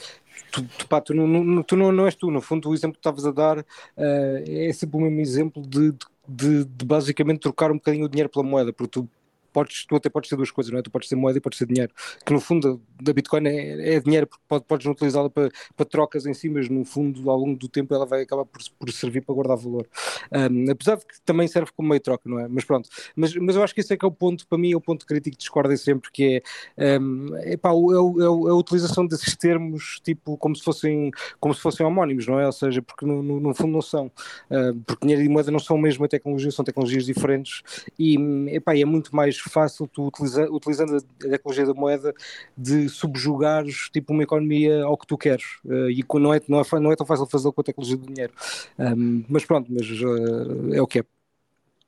[0.56, 3.00] tu, tu, pá, tu, não, tu não, não és tu, no fundo, o exemplo que
[3.00, 3.64] estavas a dar uh,
[3.98, 5.94] é sempre o mesmo exemplo de,
[6.28, 9.10] de, de, basicamente trocar um bocadinho o dinheiro pela moeda, porque tu
[9.56, 10.82] podes, tu até podes ter duas coisas, não é?
[10.82, 11.94] Tu podes ter moeda e podes ter dinheiro.
[12.26, 16.26] Que no fundo da Bitcoin é, é dinheiro, porque pode, podes utilizá-la para, para trocas
[16.26, 19.22] em si, mas no fundo, ao longo do tempo, ela vai acabar por, por servir
[19.22, 19.88] para guardar valor.
[20.32, 22.48] Um, apesar de que também serve como meio troca, não é?
[22.50, 22.90] Mas pronto.
[23.16, 24.82] Mas, mas eu acho que esse é que é o ponto, para mim, é o
[24.82, 26.44] ponto crítico que discordem sempre, que
[26.78, 31.62] é, um, é, é, é, a utilização desses termos, tipo, como se fossem, como se
[31.62, 32.46] fossem homónimos, não é?
[32.46, 34.08] Ou seja, porque no, no, no fundo não são.
[34.50, 37.62] Uh, porque dinheiro e moeda não são a mesma tecnologia, são tecnologias diferentes
[37.98, 38.18] e
[38.50, 42.14] epá, é muito mais fácil tu utiliza, utilizando a tecnologia da moeda
[42.58, 45.46] de subjugares tipo uma economia ao que tu queres.
[45.66, 48.08] Uh, e não é, não, é, não é tão fácil fazer com a tecnologia do
[48.08, 48.34] dinheiro.
[48.78, 51.04] Um, mas pronto, mas uh, é o que é.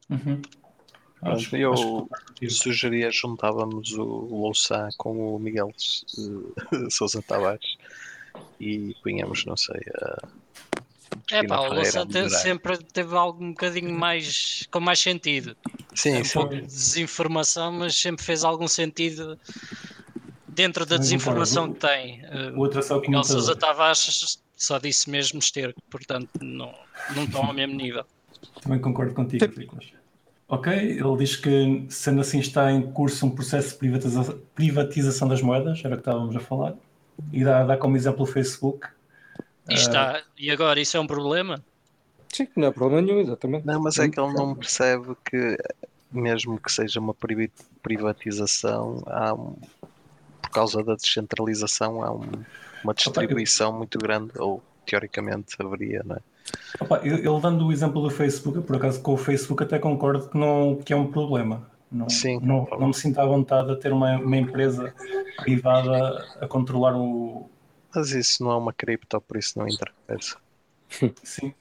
[0.10, 0.42] Uhum.
[1.22, 2.08] Acho, eu acho
[2.50, 5.72] sugeria juntávamos o Louçã com o Miguel
[6.90, 7.78] Sousa Tavares
[8.60, 10.28] e punhamos, não sei, a,
[11.32, 15.56] é pá, o Louçã sempre teve algo um bocadinho mais com mais sentido.
[15.94, 16.34] Sim, um sim.
[16.34, 19.38] pouco de desinformação, mas sempre fez algum sentido
[20.48, 22.22] dentro da desinformação que tem.
[22.56, 26.74] O outro é o Miguel Sousa Tavares só disse mesmo esterco, portanto não,
[27.16, 28.04] não estão ao mesmo nível.
[28.62, 29.86] Também concordo contigo, Nicolas.
[30.50, 35.42] Ok, ele diz que sendo assim está em curso um processo de privatiza privatização das
[35.42, 36.74] moedas, era o que estávamos a falar,
[37.32, 38.88] e dá, dá como exemplo o Facebook,
[39.70, 40.22] e está.
[40.38, 41.64] E agora, isso é um problema?
[42.32, 43.66] Sim, não é problema nenhum, exatamente.
[43.66, 45.58] Não, mas é que ele não percebe que,
[46.12, 47.16] mesmo que seja uma
[47.82, 49.56] privatização, há um,
[50.42, 52.30] por causa da descentralização, há um,
[52.84, 56.20] uma distribuição muito grande, ou teoricamente haveria, não é?
[56.80, 60.38] Opa, ele dando o exemplo do Facebook, por acaso com o Facebook até concordo que,
[60.38, 61.70] não, que é um problema.
[61.92, 62.40] Não, Sim.
[62.42, 64.94] Não, não me sinto à vontade de ter uma, uma empresa
[65.38, 67.50] privada a controlar o,
[67.98, 70.38] mas isso não é uma cripto, por isso não interessa.
[71.24, 71.52] Sim.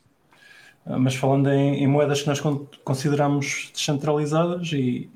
[0.85, 2.41] Ah, mas falando em, em, moedas que nós
[2.85, 5.09] consideramos descentralizadas e,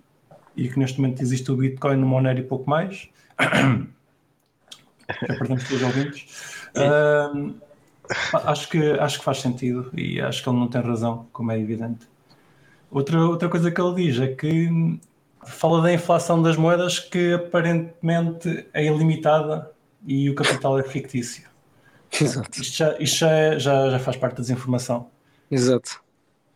[0.57, 5.77] e que neste momento existe o Bitcoin no Monero e pouco mais, já perdemos todos
[5.77, 7.55] os ouvintes, uh,
[8.47, 11.61] acho, que, acho que faz sentido e acho que ele não tem razão, como é
[11.61, 12.09] evidente.
[12.91, 14.99] Outra, outra coisa que ele diz é que
[15.45, 19.71] fala da inflação das moedas que aparentemente é ilimitada
[20.07, 21.49] e o capital é fictício.
[22.21, 22.61] Exato.
[22.61, 25.09] Isto, já, isto já, é, já, já, faz parte da desinformação.
[25.51, 26.03] Exato.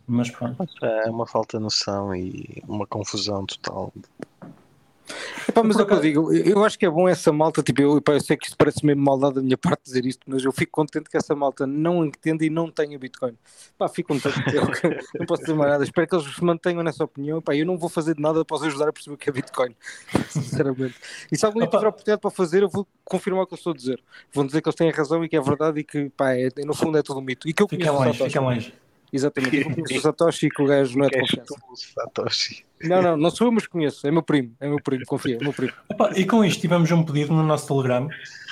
[0.06, 0.66] Mas pronto.
[0.82, 3.92] É uma falta de noção e uma confusão total.
[5.48, 7.82] Epá, mas é o que eu digo, eu acho que é bom essa malta, tipo,
[7.82, 10.42] eu, epá, eu sei que isto parece mesmo maldade da minha parte dizer isto, mas
[10.42, 13.36] eu fico contente que essa malta não entenda e não tenha Bitcoin.
[13.76, 14.62] Pá, fico contente, eu,
[15.20, 17.76] não posso dizer mais nada, espero que eles se mantenham nessa opinião, pá, eu não
[17.76, 19.76] vou fazer de nada para os ajudar a perceber o que é Bitcoin,
[20.30, 20.94] sinceramente.
[21.30, 21.78] E se algum dia Opa.
[21.78, 24.02] tiver oportunidade para fazer, eu vou confirmar o que eu estou a dizer.
[24.32, 26.74] Vão dizer que eles têm razão e que é verdade e que, pá, é, no
[26.74, 27.48] fundo é tudo um mito.
[27.48, 28.74] E que eu Fica conheço longe, fica longe.
[29.12, 31.54] Exatamente, eu conheço o Satoshi e que o gajo não é de confiança.
[31.94, 32.64] Satoshi.
[32.88, 35.38] Não, não, não sou eu, mas conheço, é meu primo, é meu primo, confia, é
[35.42, 35.72] meu primo.
[35.88, 38.08] Opa, e com isto tivemos um pedido no nosso Telegram,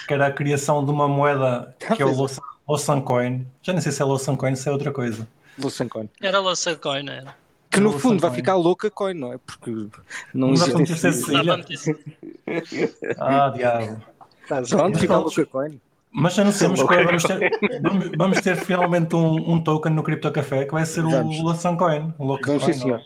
[0.07, 3.47] que era a criação de uma moeda que é o Losan- Losan Coin.
[3.62, 5.27] Já nem sei se é Losan Coin, se é outra coisa.
[5.59, 6.09] Lucian Coin.
[6.21, 7.35] Era Lança Coin, era.
[7.71, 9.38] Que no Não fundo vai ficar louca coin, não é?
[9.38, 9.71] Porque
[10.35, 11.33] não Mas existe.
[13.18, 14.03] Ah, diabo.
[14.68, 15.81] Pronto, fica louca coin.
[16.11, 20.66] Mas anunciamos que vamos ter, vamos, vamos ter finalmente um, um token no Crypto Café
[20.66, 22.12] que vai ser o Losan Coin.
[22.18, 22.73] O Vamos sim, Coin.
[22.75, 23.03] senhor.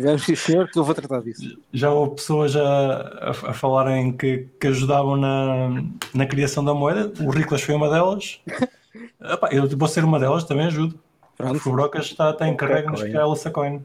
[0.00, 1.58] Vamos sim, senhor, que eu vou tratar disso.
[1.72, 5.82] Já houve pessoas a, a, a falarem que, que ajudavam na,
[6.14, 7.12] na criação da moeda.
[7.24, 8.40] O Riclas foi uma delas.
[9.20, 10.98] Epá, eu vou ser uma delas, também ajudo.
[11.36, 12.92] Pronto, O Brocas está, está encarregue Coin.
[12.92, 13.84] nos criar a Coin.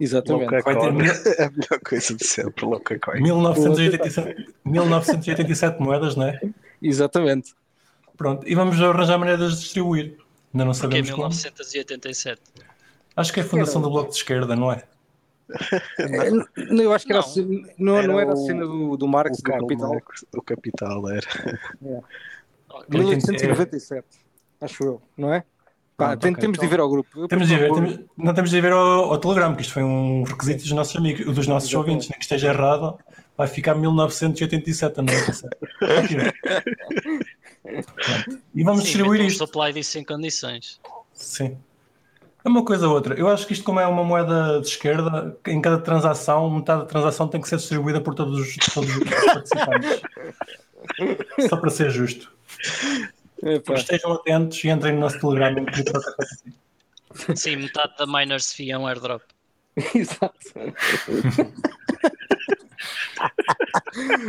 [0.00, 0.50] exatamente.
[0.92, 3.20] Mil- É a melhor coisa de sempre, Louca Coin.
[3.22, 6.40] 1987, 1987 moedas, não é?
[6.80, 7.54] Exatamente.
[8.16, 10.16] Pronto, e vamos arranjar maneiras de distribuir.
[10.52, 11.28] Ainda não Porque sabemos em como.
[11.28, 12.40] 1987.
[13.16, 14.82] Acho que é a fundação do Bloco de Esquerda, não é?
[15.98, 17.28] É, n- eu acho que era, Não.
[17.28, 19.90] a cena- não, não era a Era o- cena do, do Marx, O do Capital.
[19.90, 21.26] Marx, o Capital era.
[22.70, 22.98] Ok.
[22.98, 24.06] 1897,
[24.60, 25.44] acho eu, não é?
[25.96, 26.70] Pá, Pronto, tem- ok, temos de então.
[26.76, 27.08] ver ao grupo.
[27.20, 29.84] Eu Temos de ver, temos- não temos de ver ao, ao Telegram, que isto foi
[29.84, 31.76] um requisito dos nossos amigos, dos nossos Exatamente.
[31.76, 32.98] ouvintes, nem que esteja errado,
[33.36, 35.56] vai ficar 1987 a 97.
[35.98, 36.32] Aqui, não.
[37.62, 38.42] Pronto.
[38.54, 39.46] E vamos Sim, distribuir metam um isto.
[39.46, 40.80] supply disso em condições.
[41.12, 41.56] Sim.
[42.44, 43.14] É uma coisa ou outra.
[43.14, 46.86] Eu acho que isto, como é uma moeda de esquerda, em cada transação, metade da
[46.86, 50.02] transação tem que ser distribuída por todos os, todos os participantes.
[51.48, 52.30] Só para ser justo.
[53.42, 55.58] Epá, Estejam atentos e entrem no nosso Telegram.
[55.58, 57.34] em Crypto Café.
[57.34, 59.22] Sim, metade da miners fee é um airdrop.
[59.94, 60.36] Exato.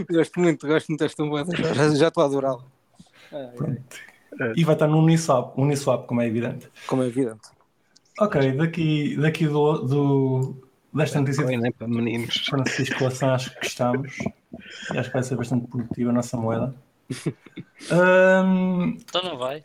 [0.09, 1.55] gosto muito, gosto muito desta moeda.
[1.57, 2.63] Já, já estou a adorá-la.
[4.55, 6.69] E vai estar no Uniswap, Uniswap, como é evidente.
[6.87, 7.54] como é evidente.
[8.19, 12.33] Ok, daqui, daqui do, do- desta notícia Coin de para meninos.
[12.49, 14.17] Francisco Lação, acho que estamos.
[14.93, 16.73] E acho que vai ser bastante produtiva a nossa moeda.
[17.91, 19.61] Ahm, Então não vai.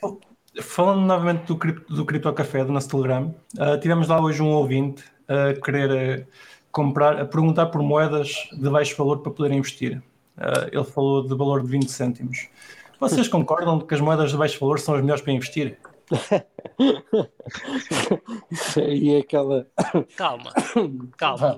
[0.60, 4.48] falando novamente do, cripto, do Cripto Café, do nosso Telegram, ah, tivemos lá hoje um
[4.50, 6.34] ouvinte a querer ah,
[6.72, 10.02] comprar, a perguntar por moedas de baixo valor para poder investir.
[10.36, 12.48] Ah, ele falou de valor de 20 cêntimos.
[12.98, 15.78] Vocês concordam que as moedas de baixo valor são as melhores para investir?
[18.50, 19.66] Isso aí é aquela.
[20.16, 20.52] Calma,
[21.16, 21.56] calma.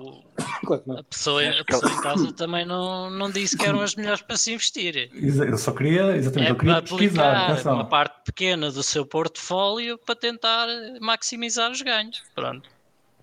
[0.65, 0.97] Claro.
[0.97, 4.35] A pessoa, a pessoa em casa também não, não disse que eram as melhores para
[4.37, 5.09] se investir.
[5.13, 7.73] Eu só queria, exatamente, É eu queria pesquisar, aplicar atenção.
[7.75, 10.67] uma parte pequena do seu portfólio para tentar
[11.01, 12.21] maximizar os ganhos.
[12.35, 12.69] Pronto.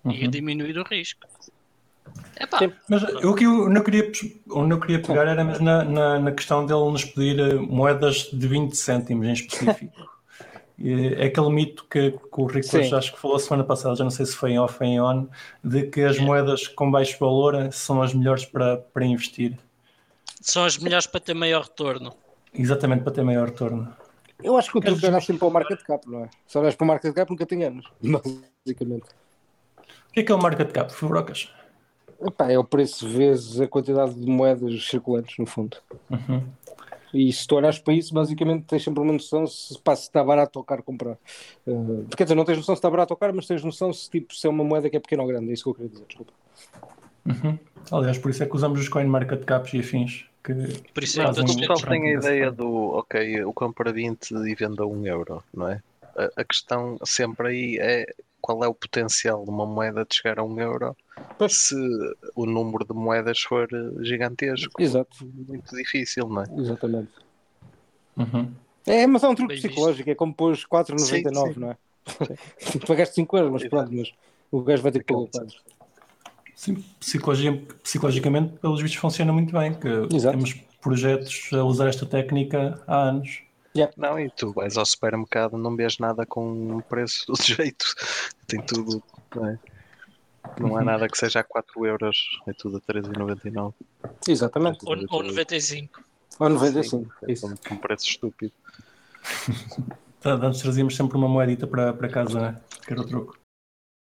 [0.05, 0.31] E Uhum.
[0.31, 1.27] diminuir o risco.
[2.39, 2.59] Epá.
[2.89, 4.11] Mas o que eu não queria,
[4.49, 8.29] onde eu queria pegar era mesmo na, na, na questão dele nos pedir eh, moedas
[8.33, 9.93] de 20 cêntimos em específico.
[10.83, 12.93] É aquele mito que, que o Rico Sim.
[12.95, 15.27] acho que falou semana passada, já não sei se foi em off ou em on,
[15.63, 19.57] de que as moedas com baixo valor são as melhores para, para investir.
[20.41, 22.13] são as melhores para ter maior retorno.
[22.53, 23.93] Exatamente para ter maior retorno.
[24.43, 26.29] Eu acho que o truque é sempre para o market cap, não é?
[26.47, 29.05] Se olhas para o market cap, nunca tem anos, basicamente.
[30.09, 31.49] O que é que é o market cap, Fubrocas?
[32.19, 35.77] Epá, é o preço vezes a quantidade de moedas circulantes, no fundo.
[36.09, 36.43] Uhum.
[37.13, 40.23] E se tu olhas para isso, basicamente tens sempre uma noção se, pá, se está
[40.23, 41.17] barato ou caro comprar.
[41.67, 44.09] Uh, quer dizer, não tens noção se está barato ou caro, mas tens noção se,
[44.09, 45.49] tipo, se é uma moeda que é pequena ou grande.
[45.49, 46.33] É isso que eu queria dizer, desculpa.
[47.25, 47.57] Uhum.
[47.91, 50.25] Aliás, por isso é que usamos os coin market caps e afins.
[50.43, 50.53] Que
[50.93, 54.31] Por isso é que O pessoal tem a ideia do, ok, eu compro a 20
[54.31, 55.81] e vendo a 1 euro, não é?
[56.15, 58.05] A, a questão sempre aí é
[58.41, 60.97] qual é o potencial de uma moeda de chegar a 1 euro
[61.37, 61.55] Pois.
[61.55, 61.75] se
[62.35, 64.81] o número de moedas for eh, gigantesco.
[64.81, 65.15] Exato,
[65.47, 66.45] Muito difícil, não é?
[66.57, 67.11] exatamente.
[68.17, 68.51] Uhum.
[68.85, 69.67] É, mas é um truque Bem visto.
[69.69, 71.77] psicológico, é como pôs 4,99, Sim, não é?
[72.87, 74.11] Pagaste 5 euros, mas pronto, mas
[74.51, 75.37] o gajo vai ter que pagar Exato.
[75.37, 75.61] quatro.
[76.55, 79.73] Sim, psicologi- psicologicamente, pelos vistos, funciona muito bem.
[79.73, 80.37] Que Exato.
[80.37, 83.41] temos projetos a usar esta técnica há anos.
[83.95, 87.85] Não, e tu vais ao supermercado não vês nada com um preço do jeito.
[88.47, 89.01] Tem tudo,
[89.35, 89.59] não é?
[90.59, 93.73] Não há nada que seja a 4 euros, é tudo a 3,99.
[94.27, 94.79] Exatamente.
[94.85, 96.03] Ou, ou 95.
[96.39, 97.13] Ou 95.
[97.27, 97.55] Isso.
[97.67, 98.53] Com um preço estúpido.
[100.21, 102.61] Tá, Antes trazíamos sempre uma moedita para, para casa, né?
[102.85, 103.39] que era o truque.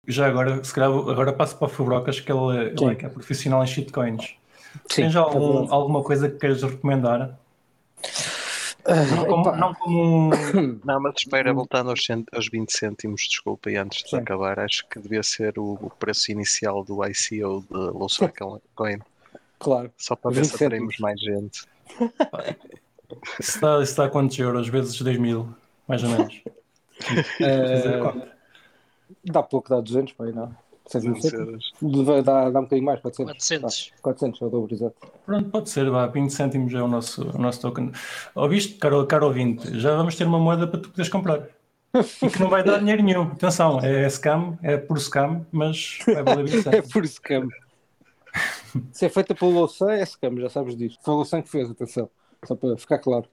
[0.06, 3.08] já agora, se calhar, agora passo para o Fubrocas, que ele, ele é, que é
[3.08, 4.34] profissional em shitcoins.
[4.86, 7.38] Sim, Tens é algum, alguma coisa que queiras recomendar?
[8.90, 10.30] Ah, Não como, não como um-
[10.84, 14.16] Não, mas espera, voltando aos, cent- aos 20 cêntimos, desculpa, e antes de Sim.
[14.16, 18.98] acabar, acho que devia ser o, o preço inicial do ICO de Low Cycle Coin,
[19.58, 19.92] Claro.
[19.96, 21.64] só para ver 20 se atraímos mais gente.
[23.38, 24.68] Isso está, isso está a quantos euros?
[24.68, 25.48] Vezes 2 mil,
[25.86, 26.42] mais ou menos.
[28.02, 28.36] Conta.
[29.24, 30.54] dá pouco, dá 200, pá, aí não.
[30.90, 31.36] 150?
[31.36, 31.72] euros.
[32.24, 33.32] Dá, dá um bocadinho mais, 400.
[33.32, 33.92] 400.
[33.96, 34.96] Dá, 400 é o dobro, exato.
[35.24, 37.92] Pronto, pode ser, vá, 20 cêntimos é o nosso, o nosso token.
[38.34, 41.46] Ouviste, caro, caro ouvinte, já vamos ter uma moeda para tu poderes comprar.
[42.22, 43.22] E que não vai dar dinheiro nenhum.
[43.22, 47.48] Atenção, é scam, é por scam, mas vai valer 20 É por scam.
[48.92, 50.98] Se é feita pelo Louçã, é scam, já sabes disso.
[51.04, 52.08] Foi o Louçã que fez, atenção.
[52.44, 53.26] Só para ficar claro.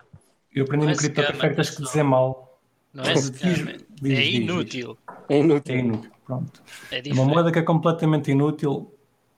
[0.54, 2.60] Eu aprendi Não é no Cripto tens que dizer mal.
[2.94, 4.98] Não é scam, diz- é- é inútil.
[5.30, 5.76] É inútil.
[5.76, 6.12] É inútil.
[6.28, 6.62] Pronto.
[6.92, 7.30] É Uma diferente.
[7.34, 8.94] moeda que é completamente inútil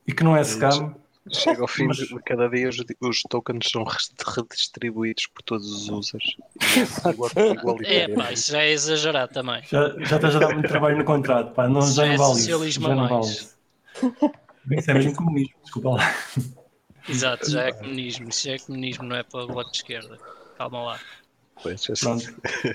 [0.07, 0.95] e que não é scam.
[1.31, 3.83] Chega ao fim Mas- de cada dia, os, os tokens são
[4.35, 6.23] redistribuídos por todos os users.
[7.85, 9.61] É pá, isso já é exagerar também.
[9.69, 11.67] Já, já estás a dar muito trabalho no contrato, pá.
[11.67, 12.39] Não, já Já não é vale isso.
[12.41, 13.27] socialismo Já não vale mais.
[13.29, 13.57] isso.
[14.71, 16.15] Isso é mesmo comunismo, desculpa lá.
[17.07, 18.29] Exato, já é comunismo.
[18.29, 20.17] Isso já é comunismo, não é para o bloco de esquerda.
[20.57, 20.99] Calma lá.
[21.61, 22.09] Pois, assim.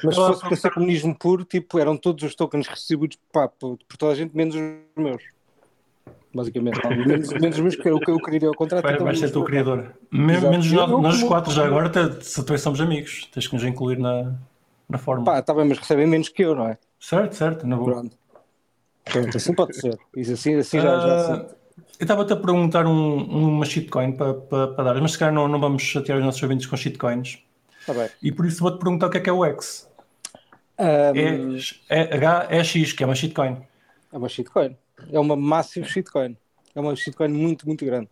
[0.02, 3.78] Mas se fosse para ser comunismo puro, tipo, eram todos os tokens recebidos pá, por,
[3.88, 4.62] por toda a gente, menos os
[5.02, 5.22] meus.
[6.34, 6.80] Basicamente.
[6.88, 8.82] Menos, menos os meus, que eu, que eu queria ao contrato.
[8.82, 9.46] Vai, então vais ser o meus.
[9.46, 9.94] criador.
[10.10, 13.28] Menos Eu nós, nós como- quatro já agora, te- somos amigos.
[13.32, 14.34] Tens que nos incluir na,
[14.88, 15.32] na fórmula.
[15.32, 16.76] Pá, está bem, mas recebem menos que eu, não é?
[16.98, 17.66] Certo, certo.
[17.66, 17.92] Na boa.
[17.92, 18.16] Pronto.
[19.04, 19.96] Pronto, assim pode ser.
[20.16, 21.46] Isso assim, assim já, já Ah,
[22.00, 25.46] eu estava-te a perguntar um, uma shitcoin para para para dar, mas se calhar não,
[25.46, 27.38] não vamos chatear os nossos ouvintes com shitcoins.
[27.86, 28.08] Está bem.
[28.22, 29.88] E por isso vou-te perguntar o que é que é o X.
[30.78, 33.58] Ahm, É, é H é X, que é uma shitcoin.
[34.12, 34.76] É uma shitcoin.
[35.12, 36.36] É uma massive shitcoin.
[36.74, 38.08] É uma shitcoin muito, muito grande.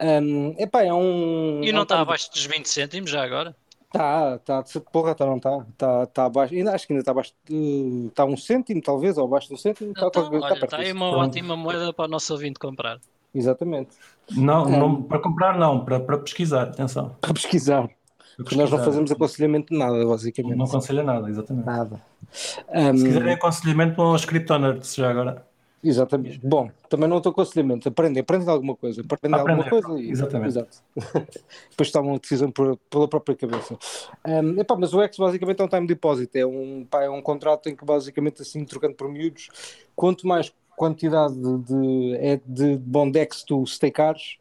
[0.00, 1.60] Um, epá, é um.
[1.62, 3.56] E é não um está abaixo dos 20 cêntimos já agora?
[3.90, 5.66] Tá, tá, de- porra, tá, não tá.
[5.78, 6.54] Tá, tá abaixo.
[6.54, 7.32] Ainda, acho que ainda está abaixo.
[7.44, 9.92] de- Está um cêntimo, talvez, ou abaixo de um cêntimo.
[9.94, 10.96] Tá, Então, tá, tá olha, está aí disso.
[10.96, 11.24] uma Pronto.
[11.28, 12.98] ótima moeda para o nosso ouvinte comprar.
[13.34, 13.90] Exatamente.
[14.32, 14.78] Não, É.
[14.78, 17.16] não, para comprar não, para, para pesquisar, atenção.
[17.20, 17.88] Para pesquisar.
[18.36, 20.56] Porque nós não fazemos aconselhamento de nada, basicamente.
[20.56, 21.66] Não aconselho nada, exatamente.
[21.66, 22.02] Nada.
[22.30, 25.46] Se Um, quiserem aconselhamento, vão aos CryptoNerds já agora.
[25.84, 26.40] Exatamente.
[26.42, 27.88] Bom, também não estou aconselhamento.
[27.88, 29.02] Aprendem, aprendem alguma coisa.
[29.02, 30.10] Aprendem alguma coisa e.
[30.10, 30.48] exatamente.
[30.50, 30.78] Exato.
[31.70, 33.76] Depois tomam a decisão por, pela própria cabeça.
[34.24, 36.38] Um, epá, mas o X basicamente é um time deposit.
[36.38, 39.48] É um, pá, é um contrato em que basicamente, assim, trocando por miúdos,
[39.96, 44.36] quanto mais quantidade de, de, é de bondex tu stakeares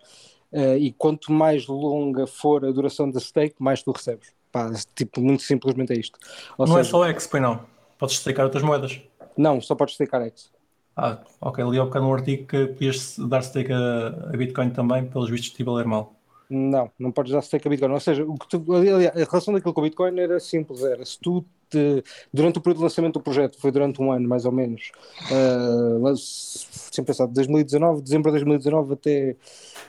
[0.54, 4.34] eh, e quanto mais longa for a duração da stake, mais tu recebes.
[4.52, 6.20] Pá, tipo, muito simplesmente é isto.
[6.58, 7.62] Ou não é seja, só X, pois não.
[7.98, 9.00] Podes stakear outras moedas.
[9.38, 10.52] Não, só podes stakear X.
[10.96, 11.64] Ah, ok.
[11.64, 15.52] Ali ao bocado um artigo que podias dar stake a, a Bitcoin também, pelos vistos
[15.52, 16.14] estive a ler mal.
[16.54, 17.92] Não, não podes dar stake a Bitcoin.
[17.94, 21.06] Ou seja, o que tu, aliás, a relação daquilo com o Bitcoin era simples, era
[21.06, 24.44] se tu te- durante o período de lançamento do projeto, foi durante um ano mais
[24.44, 24.92] ou menos,
[25.32, 29.38] uh, lan- sempre pensado, de 2019, dezembro de 2019 até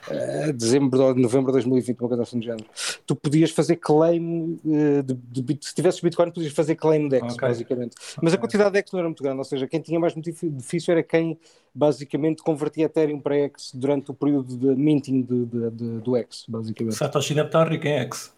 [0.08, 2.64] uh, dezembro de novembro de 2020, uma coisa assim do género.
[3.06, 7.34] Tu podias fazer claim uh, de, de se tivesses Bitcoin, podias fazer claim de X,
[7.34, 7.48] Ok.
[7.48, 7.96] basicamente.
[8.22, 8.40] Mas a Ok.
[8.46, 11.38] quantidade de X não era muito grande, ou seja, quem tinha mais difícil era quem
[11.74, 16.44] basicamente convertia Ethereum para X durante o período de minting de- de- de- do X,
[16.48, 16.94] basicamente.
[16.96, 18.32] Satoshi deve estar rico em X.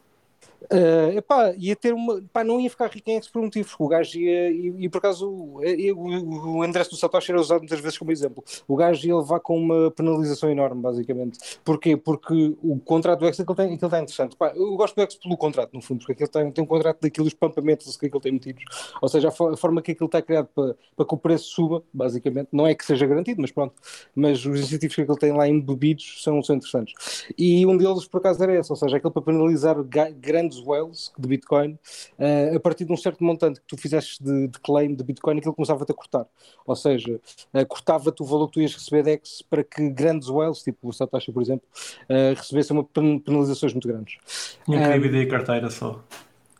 [0.72, 2.22] Uh, epá, ia ter uma.
[2.32, 3.68] Pá, não ia ficar rico em por um motivo.
[3.78, 4.50] O gajo ia.
[4.50, 7.98] E, e por acaso, eh, o, o, o endereço do Satoshi era usado muitas vezes
[7.98, 8.42] como exemplo.
[8.66, 11.38] O gajo ia levar com uma penalização enorme, basicamente.
[11.64, 11.96] Porquê?
[11.96, 14.36] Porque o contrato do X aquilo tem, aquilo está interessante.
[14.36, 17.00] Pá, eu gosto do X pelo contrato, no fundo, porque aquilo tem, tem um contrato
[17.00, 18.64] daqueles pampamentos que aquilo tem metidos.
[19.00, 21.82] Ou seja, a, a forma que aquilo está criado para, para que o preço suba,
[21.92, 22.48] basicamente.
[22.52, 23.74] Não é que seja garantido, mas pronto.
[24.14, 26.94] Mas os incentivos que aquilo tem lá embebidos são, são interessantes.
[27.36, 29.76] E um deles, por acaso, era esse, ou seja, aquele para penalizar
[30.18, 31.78] grandes whales de Bitcoin,
[32.18, 35.38] eh, a partir de um certo montante que tu fizesses de, de claim de Bitcoin,
[35.38, 36.26] aquilo começava-te a cortar.
[36.66, 37.20] Ou seja,
[37.52, 40.88] eh, cortava-te o valor que tu ias receber de X para que grandes whales, tipo
[40.88, 41.66] o Satoshi, por exemplo,
[42.08, 44.16] eh, recebessem uma pen- penalizações muito grandes.
[44.64, 46.02] Tinha que dividir a carteira só.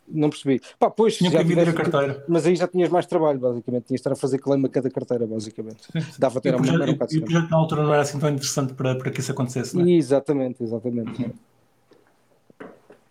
[0.07, 0.61] Não percebi.
[0.77, 2.23] Pá, pois, Tinha que dividir a carteira.
[2.27, 3.85] mas aí já tinhas mais trabalho, basicamente.
[3.85, 5.81] Tinhas de estar a fazer claim a cada carteira, basicamente.
[6.19, 7.91] Dava E até o era um, era um projeto, e o projeto na altura não
[7.91, 9.89] era assim tão interessante para, para que isso acontecesse, não é?
[9.89, 11.31] Exatamente, exatamente.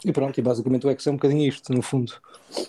[0.04, 2.12] E pronto, e basicamente o X é um bocadinho isto, no fundo.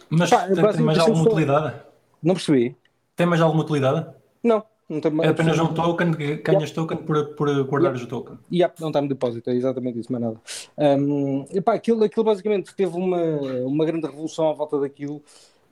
[0.09, 1.75] Mas Pá, tem, tem mais alguma deixa-me só- utilidade?
[2.23, 2.75] Não percebi?
[3.15, 4.07] Tem mais alguma utilidade?
[4.43, 5.27] Não, não tem mais.
[5.29, 6.11] É apenas um token
[6.43, 8.37] ganhas token por, por guardares o token.
[8.51, 10.37] Yep, não time deposit, é exatamente isso, mais nada.
[10.77, 13.21] Um, epá, aquilo, aquilo basicamente teve uma,
[13.65, 15.21] uma grande revolução à volta daquilo,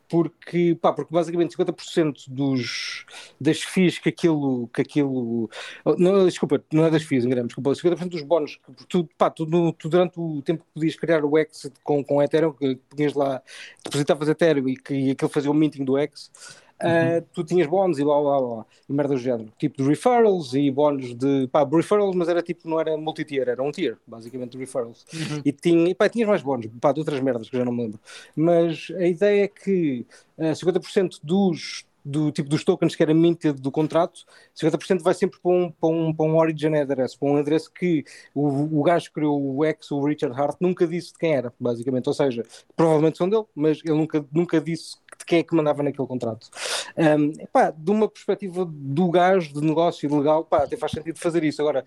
[0.10, 3.06] porque, pá, porque basicamente 50% dos,
[3.40, 5.50] das FIIs que aquilo, que aquilo
[5.98, 9.46] não, desculpa, não é das FIIs, enganamos, desculpa, 50% dos bónus, que tu, pá, tu,
[9.74, 13.42] tu, durante o tempo que podias criar o X com, com Ethereum, que tinhas lá,
[13.84, 16.32] depositavas Ethereum e que aquilo fazia o minting do X,
[16.82, 20.54] Uh, tu tinhas bónus e blá blá blá, e merda do género, tipo de referrals
[20.54, 24.52] e bónus de pá, referrals, mas era tipo, não era multi-tier, era um tier, basicamente,
[24.52, 25.06] de referrals.
[25.14, 25.42] Uhum.
[25.46, 27.84] E, tinha, e pá, tinhas mais bónus, pá, de outras merdas que já não me
[27.84, 28.00] lembro.
[28.36, 30.06] Mas a ideia é que
[30.38, 34.26] uh, ah, 50% dos do tipo dos tokens que era minted do contrato,
[34.56, 38.04] 50% vai sempre para um, para, um, para um origin address, para um endereço que
[38.34, 41.54] o, o gajo que criou o X, o Richard Hart, nunca disse de quem era,
[41.60, 42.08] basicamente.
[42.08, 42.44] Ou seja,
[42.76, 46.50] provavelmente são dele, mas ele nunca, nunca disse de quem é que mandava naquele contrato.
[46.98, 51.44] Um, epá, de uma perspectiva do gajo, de negócio legal, pá, até faz sentido fazer
[51.44, 51.62] isso.
[51.62, 51.84] Agora,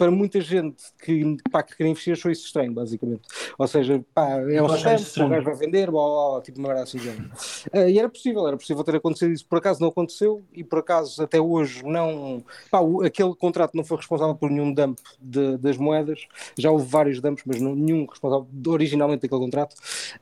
[0.00, 3.20] para muita gente que, pá, que quer investir, achou isso estranho, basicamente.
[3.58, 6.68] Ou seja, pá, é um sistema, o gajo vai vender, blá, blá, blá, tipo uma
[6.68, 6.96] merda assim.
[6.96, 9.44] Uh, e era possível, era possível ter acontecido isso.
[9.44, 12.42] Por acaso não aconteceu e por acaso até hoje não.
[12.70, 16.26] Pá, o, aquele contrato não foi responsável por nenhum dump de, das moedas.
[16.56, 19.76] Já houve vários dumps, mas não, nenhum responsável originalmente daquele contrato.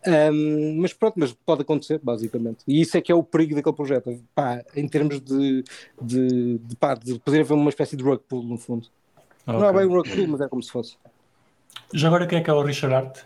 [0.05, 2.65] Um, mas pronto, mas pode acontecer, basicamente.
[2.67, 4.21] E isso é que é o perigo daquele projeto.
[4.35, 5.63] Pá, em termos de,
[6.03, 8.89] de, de, pá, de poder haver uma espécie de rug pull, no fundo.
[9.49, 9.61] Okay.
[9.61, 10.97] Não é bem um rug pull, mas é como se fosse.
[11.95, 13.19] Já agora quem é que é o Richard Art?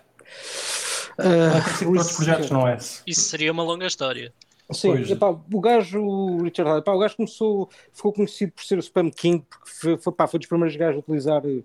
[1.18, 2.76] Uh, outros projetos, não é?
[3.04, 4.32] Isso seria uma longa história.
[4.70, 8.80] Sim, epá, o gajo, o Richard epá, o gajo começou, ficou conhecido por ser o
[8.80, 11.62] Spam King, porque foi, foi, pá, foi dos primeiros gajos a utilizar eh,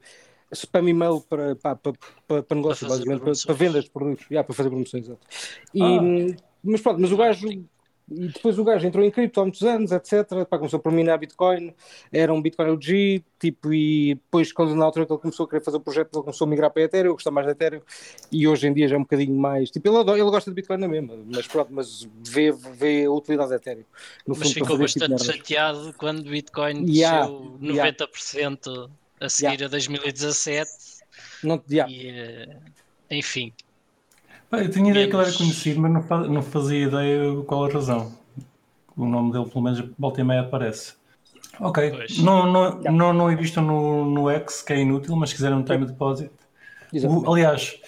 [0.51, 1.93] spam email para, pá, para,
[2.27, 5.05] para, para negócio, para basicamente, para, para, vendas de produtos, yeah, para fazer promoções.
[5.05, 5.21] Exato.
[5.73, 6.35] E, ah.
[6.63, 7.47] Mas pronto, mas o gajo
[8.09, 10.45] e depois o gajo entrou em cripto há muitos anos, etc.
[10.49, 11.73] Pá, começou por minar Bitcoin,
[12.11, 15.61] era um Bitcoin OG, tipo, e depois, quando na altura que ele começou a querer
[15.61, 17.81] fazer o projeto, ele começou a migrar para Ethereum, gostou mais de Ethereum,
[18.31, 19.69] e hoje em dia já é um bocadinho mais.
[19.69, 23.49] Tipo, ele, ele gosta de Bitcoin na mesma, mas pronto, mas vê, vê a utilidade
[23.49, 23.85] de Ethereum.
[24.25, 27.91] No mas fundo, ficou tipo bastante tipo chateado quando o Bitcoin yeah, desceu yeah.
[27.91, 28.89] 90%
[29.19, 29.65] a seguir yeah.
[29.65, 30.71] a 2017.
[31.43, 31.91] Não, yeah.
[31.91, 32.57] e, eh,
[33.11, 33.53] enfim.
[34.51, 38.13] Eu tinha ideia que ele era conhecido, mas não, não fazia ideia qual a razão.
[38.95, 40.93] O nome dele, pelo menos, volta e meia aparece.
[41.59, 45.57] Ok, não, não, não, não invistam no, no X, que é inútil, mas se quiserem
[45.57, 46.29] um time deposit.
[47.03, 47.79] O, aliás,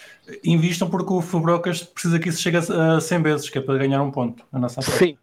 [0.44, 4.02] invistam porque o Fubrocas precisa que isso chegue a 100 vezes, que é para ganhar
[4.02, 4.82] um ponto na nossa.
[4.82, 5.18] Sim,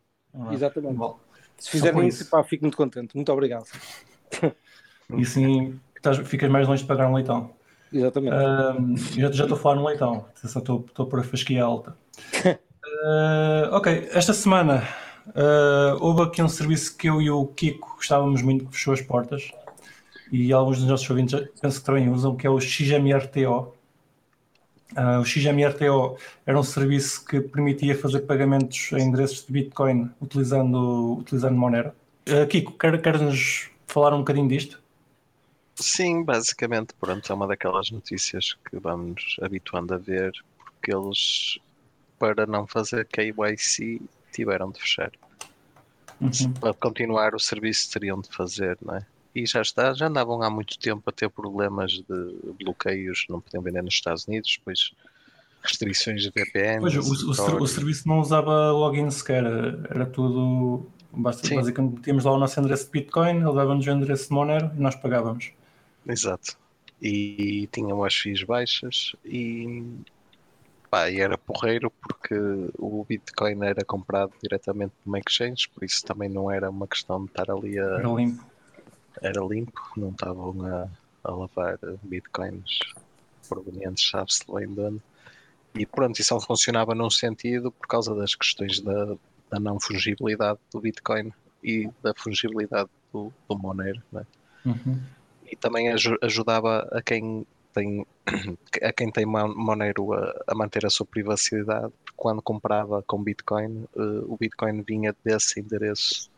[0.50, 0.54] é?
[0.54, 0.94] exatamente.
[0.94, 1.18] Bom,
[1.58, 3.14] se fizerem isso, pá, fico muito contente.
[3.14, 3.66] Muito obrigado.
[5.16, 5.78] E sim,
[6.24, 7.50] ficas mais longe de pagar um leitão.
[7.92, 8.34] Exatamente.
[8.34, 11.96] Uh, já, já estou a falar no leitão, estou, estou por a fasquia alta.
[12.44, 14.86] Uh, ok, esta semana
[15.28, 19.00] uh, houve aqui um serviço que eu e o Kiko gostávamos muito que fechou as
[19.00, 19.50] portas
[20.32, 23.74] e alguns dos nossos ouvintes penso que também usam, que é o XMRTO.
[24.92, 31.18] Uh, o XMRTO era um serviço que permitia fazer pagamentos em endereços de Bitcoin utilizando,
[31.18, 31.92] utilizando Monero.
[32.48, 34.82] Kiko, queres quer nos falar um bocadinho disto?
[35.76, 41.58] Sim, basicamente, pronto, é uma daquelas notícias que vamos habituando a ver, porque eles,
[42.18, 44.00] para não fazer KYC,
[44.32, 45.12] tiveram de fechar.
[46.20, 46.52] Uhum.
[46.60, 49.06] Para continuar o serviço teriam de fazer, não é?
[49.34, 53.62] E já está, já andavam há muito tempo a ter problemas de bloqueios, não podiam
[53.62, 54.92] vender nos Estados Unidos, depois
[55.62, 56.80] restrições de VPN.
[56.80, 59.44] Pois, o, o, o, serviço não usava login sequer,
[59.90, 60.86] era tudo.
[61.12, 64.70] Basta, basicamente tínhamos lá o nosso endereço de Bitcoin, ele dava-nos o endereço de Monero
[64.74, 65.52] e nós pagávamos.
[66.08, 66.56] Exato.
[67.00, 69.84] E tinham as FIIs baixas e,
[70.90, 72.34] pá, e era porreiro porque
[72.78, 77.30] o Bitcoin era comprado diretamente numa exchange, por isso também não era uma questão de
[77.30, 77.82] estar ali a.
[77.82, 78.44] Era limpo.
[79.20, 80.88] Era limpo, não estavam a,
[81.24, 82.78] a lavar Bitcoins
[83.48, 85.02] provenientes, sabe-se bem de onde.
[85.74, 89.16] E pronto, isso não funcionava num sentido por causa das questões da,
[89.50, 91.30] da não fungibilidade do Bitcoin
[91.62, 94.02] e da fungibilidade do, do Monero.
[94.10, 94.26] Né?
[94.64, 94.98] Uhum
[95.50, 95.90] e também
[96.22, 98.06] ajudava a quem tem
[98.82, 104.32] a quem tem Monero a, a, manter a sua privacidade, quando comprava com Bitcoin, uh,
[104.32, 106.30] o Bitcoin vinha desse endereço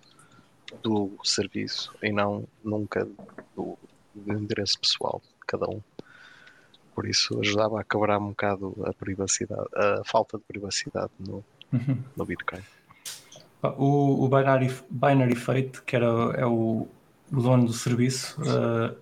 [0.83, 3.09] do serviço e não nunca
[3.57, 3.79] do,
[4.15, 5.81] do, endereço pessoal de cada um.
[6.95, 12.03] Por isso ajudava a quebrar um bocado a privacidade, a falta de privacidade no, uhum.
[12.17, 12.63] no Bitcoin.
[13.63, 16.07] O, o Binary, Binary Fate, que era,
[16.37, 16.87] é o,
[17.33, 18.97] o dono do serviço, uh,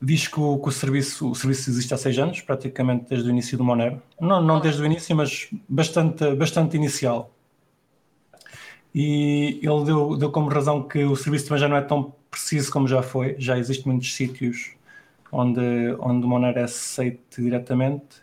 [0.00, 3.30] diz que, o, que o, serviço, o serviço existe há seis anos, praticamente desde o
[3.30, 4.02] início do Monero.
[4.20, 7.34] Não, não desde o início, mas bastante, bastante inicial.
[8.94, 12.70] E ele deu, deu como razão que o serviço também já não é tão preciso
[12.72, 14.72] como já foi, já existem muitos sítios
[15.32, 15.60] onde,
[16.00, 18.20] onde o Monero é aceito diretamente.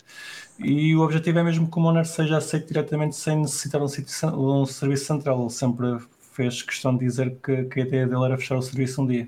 [0.60, 3.88] E o objetivo é mesmo que o Monero seja aceito diretamente sem necessitar de um,
[3.88, 5.42] sítio, um serviço central.
[5.42, 5.98] Ele sempre
[6.38, 9.28] fez questão de dizer que, que a ideia dele era fechar o serviço um dia.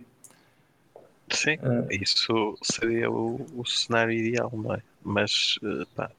[1.32, 4.82] Sim, uh, isso seria o, o, cenário ideal, não é?
[5.04, 6.12] Mas uh, pá,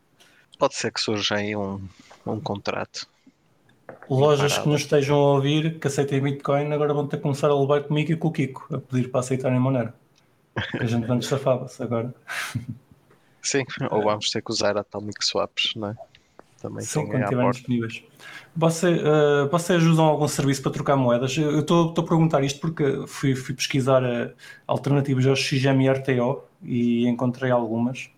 [0.59, 1.80] pode ser que surja aí um,
[2.26, 3.09] um contrato.
[4.09, 7.59] Lojas que nos estejam a ouvir, que aceitem Bitcoin, agora vão ter que começar a
[7.59, 9.93] levar comigo e com o Kiko a pedir para aceitarem Monero.
[10.80, 12.12] A gente antes safava-se agora.
[13.43, 15.97] Sim, ou vamos ter que usar Atomic Swaps, não é?
[16.61, 18.03] Também Sim, quando estiverem disponíveis.
[18.57, 21.36] Você, uh, vocês usam algum serviço para trocar moedas?
[21.36, 24.32] Eu estou a perguntar isto porque fui, fui pesquisar uh,
[24.66, 28.11] alternativas ao XMRTO e encontrei algumas.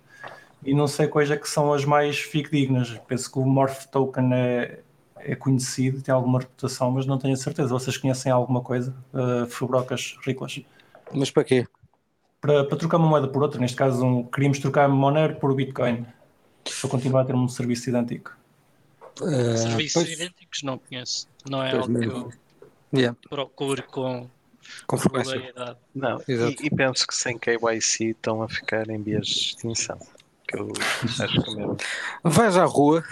[0.64, 2.98] E não sei quais é que são as mais fidedignas.
[3.06, 4.80] Penso que o Morph Token é,
[5.16, 7.68] é conhecido, tem alguma reputação, mas não tenho certeza.
[7.68, 8.94] Vocês conhecem alguma coisa?
[9.12, 10.60] Uh, Fubrocas riclas?
[11.12, 11.66] Mas para quê?
[12.40, 13.60] Para, para trocar uma moeda por outra.
[13.60, 16.06] Neste caso, um, queríamos trocar Monero por Bitcoin.
[16.80, 18.41] Para continuar a ter um serviço idêntico.
[19.20, 21.28] Uh, Serviços pois, idênticos não conheço.
[21.48, 22.30] Não é algo mesmo.
[22.30, 23.18] que eu yeah.
[23.28, 24.28] procuro com,
[24.86, 25.52] com frequência.
[25.94, 29.98] Não, e, e, penso que sem KYC estão a ficar em vias de extinção.
[30.48, 30.72] Que eu
[31.20, 31.76] acho que é mesmo.
[32.22, 33.04] Vais à rua,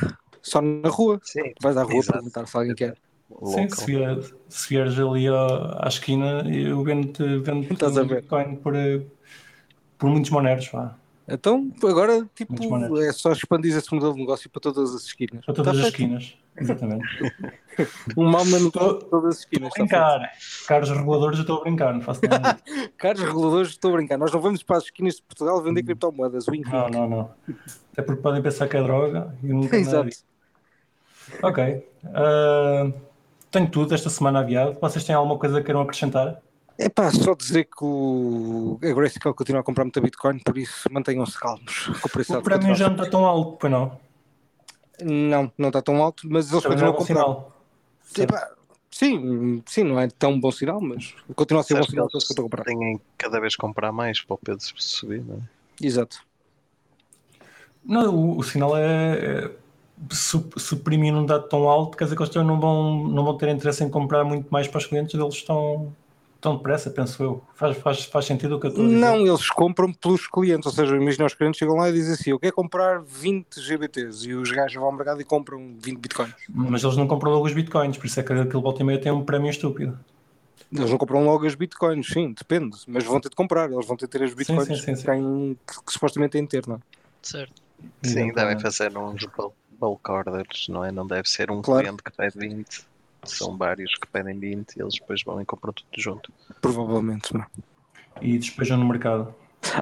[0.43, 1.21] só na rua.
[1.23, 2.97] Sim, Vais à rua perguntar se alguém quer.
[3.45, 7.69] Sim, se, vier, se vieres ali à, à esquina, eu vendo-te vendo
[8.05, 8.75] Bitcoin por,
[9.97, 10.69] por muitos moneros.
[10.69, 11.00] Vá.
[11.31, 15.45] Então, agora, tipo, é só expandir esse modelo de negócio para todas as esquinas.
[15.45, 17.07] Para todas tá as esquinas, exatamente.
[18.17, 19.69] um mal manual para todas as esquinas.
[19.69, 20.33] Estou a brincar.
[20.67, 22.59] Caros reguladores, eu estou a brincar, não faço nada.
[22.99, 24.19] Caros reguladores, estou a brincar.
[24.19, 25.87] Nós não vamos para as esquinas de Portugal vender hum.
[25.87, 26.49] criptomoedas.
[26.49, 27.31] Wink, não, não, não.
[27.93, 30.11] Até porque podem pensar que é droga e nunca Exato.
[31.43, 31.87] Ok.
[32.05, 32.93] Uh,
[33.53, 34.77] tenho tudo esta semana aviado.
[34.81, 36.41] Vocês têm alguma coisa que queiram acrescentar?
[36.81, 40.91] É pá, só dizer que o a Grayscale continua a comprar muita Bitcoin, por isso
[40.91, 41.89] mantenham-se calmos.
[41.89, 44.01] O, o prémio já não está tão alto, pois não?
[45.03, 47.15] Não, não está tão alto, mas eles continuam é a comprar.
[47.15, 47.53] Sinal.
[48.19, 48.51] Epá,
[48.91, 52.25] sim, sim, não é tão bom sinal, mas continua a ser bom sinal que eles
[52.25, 52.65] estão a comprar.
[52.65, 55.87] Têm cada vez comprar mais para o peso subir, não é?
[55.87, 56.25] Exato.
[57.85, 59.51] Não, o, o sinal é, é
[60.11, 63.23] se, se o prémio não dá tão alto, quer dizer que eles não vão, não
[63.23, 65.95] vão ter interesse em comprar muito mais para os clientes, eles estão
[66.41, 67.45] tão depressa, penso eu.
[67.55, 69.01] Faz, faz, faz sentido o que eu estou a dizer?
[69.01, 72.31] Não, eles compram pelos clientes, ou seja, imagina os clientes chegam lá e dizem assim:
[72.31, 76.35] eu quero comprar 20 GBTs e os gajos vão ao mercado e compram 20 bitcoins.
[76.49, 79.01] Mas eles não compram logo os bitcoins, por isso é que aquele volta e meia
[79.01, 79.99] tem um prémio estúpido.
[80.73, 83.97] Eles não compram logo as bitcoins, sim, depende, mas vão ter de comprar, eles vão
[83.97, 86.49] ter de ter as bitcoins sim, sim, sim, que, têm, que, que, supostamente têm de
[86.49, 86.81] ter, não é?
[87.21, 87.61] Certo.
[88.03, 89.27] Sim, devem fazer uns
[89.81, 90.93] bulk orders, não é?
[90.93, 91.83] Não deve ser um claro.
[91.83, 92.90] cliente que pede 20
[93.25, 96.33] são vários que pedem 20 e eles depois vão e compram tudo junto.
[96.61, 97.47] Provavelmente, não.
[98.21, 99.35] E despejam no mercado.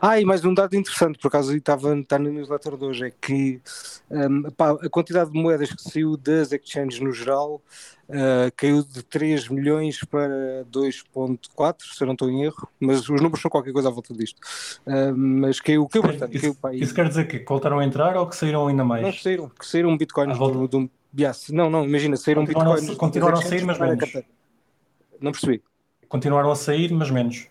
[0.03, 3.11] Ah, e mais um dado interessante, por acaso estava está no newsletter de hoje, é
[3.11, 3.61] que
[4.11, 7.63] um, pá, a quantidade de moedas que saiu das exchanges no geral
[8.09, 13.21] uh, caiu de 3 milhões para 2.4, se eu não estou em erro, mas os
[13.21, 14.41] números são qualquer coisa à volta disto.
[14.85, 16.37] Uh, mas caiu, caiu bastante.
[16.37, 19.03] Isso, caiu, isso quer dizer que voltaram a entrar ou que saíram ainda mais?
[19.03, 21.49] Não, saíram, que saíram bitcoins do, do, Yes.
[21.51, 22.97] Não, não, imagina, saíram continuaram, Bitcoin.
[22.97, 24.13] Continuaram a sair, mas menos.
[25.21, 25.63] Não percebi.
[26.09, 27.49] Continuaram a sair, mas menos.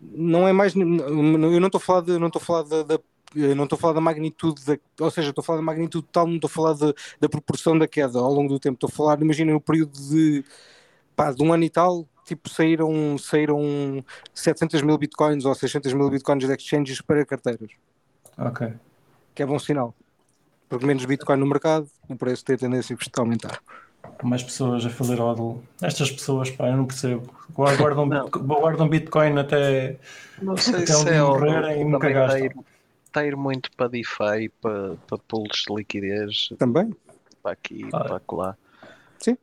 [0.00, 0.74] Não é mais.
[0.74, 3.00] Eu não estou a falar de, não estou a falar da, da
[3.34, 6.26] não estou a falar da magnitude, da, ou seja, estou a falar da magnitude total,
[6.26, 8.74] não estou a falar de, da proporção da queda ao longo do tempo.
[8.74, 10.44] Estou a falar, imagina, no período de,
[11.14, 16.08] pá, de um ano e tal, tipo, saíram, saíram 700 mil bitcoins ou 600 mil
[16.08, 17.70] bitcoins de exchanges para carteiras.
[18.38, 18.72] Ok.
[19.34, 19.94] Que é bom sinal.
[20.68, 23.60] Porque menos Bitcoin no mercado, o preço tem tendência a aumentar.
[24.22, 25.62] Mais pessoas a fazer hodl.
[25.80, 27.32] Estas pessoas, pá, eu não percebo.
[27.52, 29.98] Guardam, guardam Bitcoin até,
[30.40, 32.64] não sei até se é morrerem e nunca gastam.
[33.04, 36.48] Está a ir muito para DeFi, para, para pools de liquidez.
[36.58, 36.94] Também.
[37.42, 38.04] Para aqui, ah.
[38.04, 38.56] para lá.
[39.18, 39.38] Sim.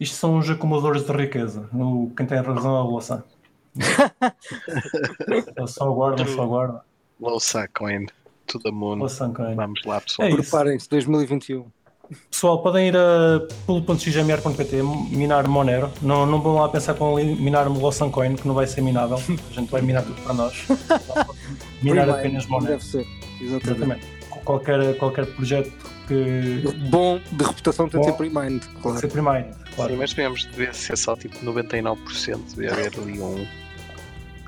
[0.00, 1.68] Isto são os acumuladores de riqueza.
[1.72, 3.22] No, quem tem razão é a Louçã.
[5.66, 6.80] só guardam, só guardam.
[7.20, 8.06] Louçã Coin
[8.48, 8.98] to the moon.
[8.98, 10.28] Vamos lá, pessoal.
[10.28, 11.64] É Preparem-se, 2021.
[12.30, 15.92] Pessoal, podem ir a pulo.xmr.pt minar Monero.
[16.00, 19.16] Não, não vão lá pensar com minar Lossan Coin, que não vai ser minável.
[19.50, 20.66] A gente vai minar tudo para nós.
[21.82, 22.72] minar apenas Monero.
[22.72, 23.06] Deve ser,
[23.40, 23.70] exatamente.
[23.70, 24.06] exatamente.
[24.44, 25.70] Qualquer, qualquer projeto
[26.06, 26.64] que.
[26.88, 28.98] Bom, de reputação tem de ser pre-mined, claro.
[28.98, 29.92] Ser pre-mined, claro.
[29.92, 33.46] Sim, mas devemos ser só tipo 99%, devia haver ali um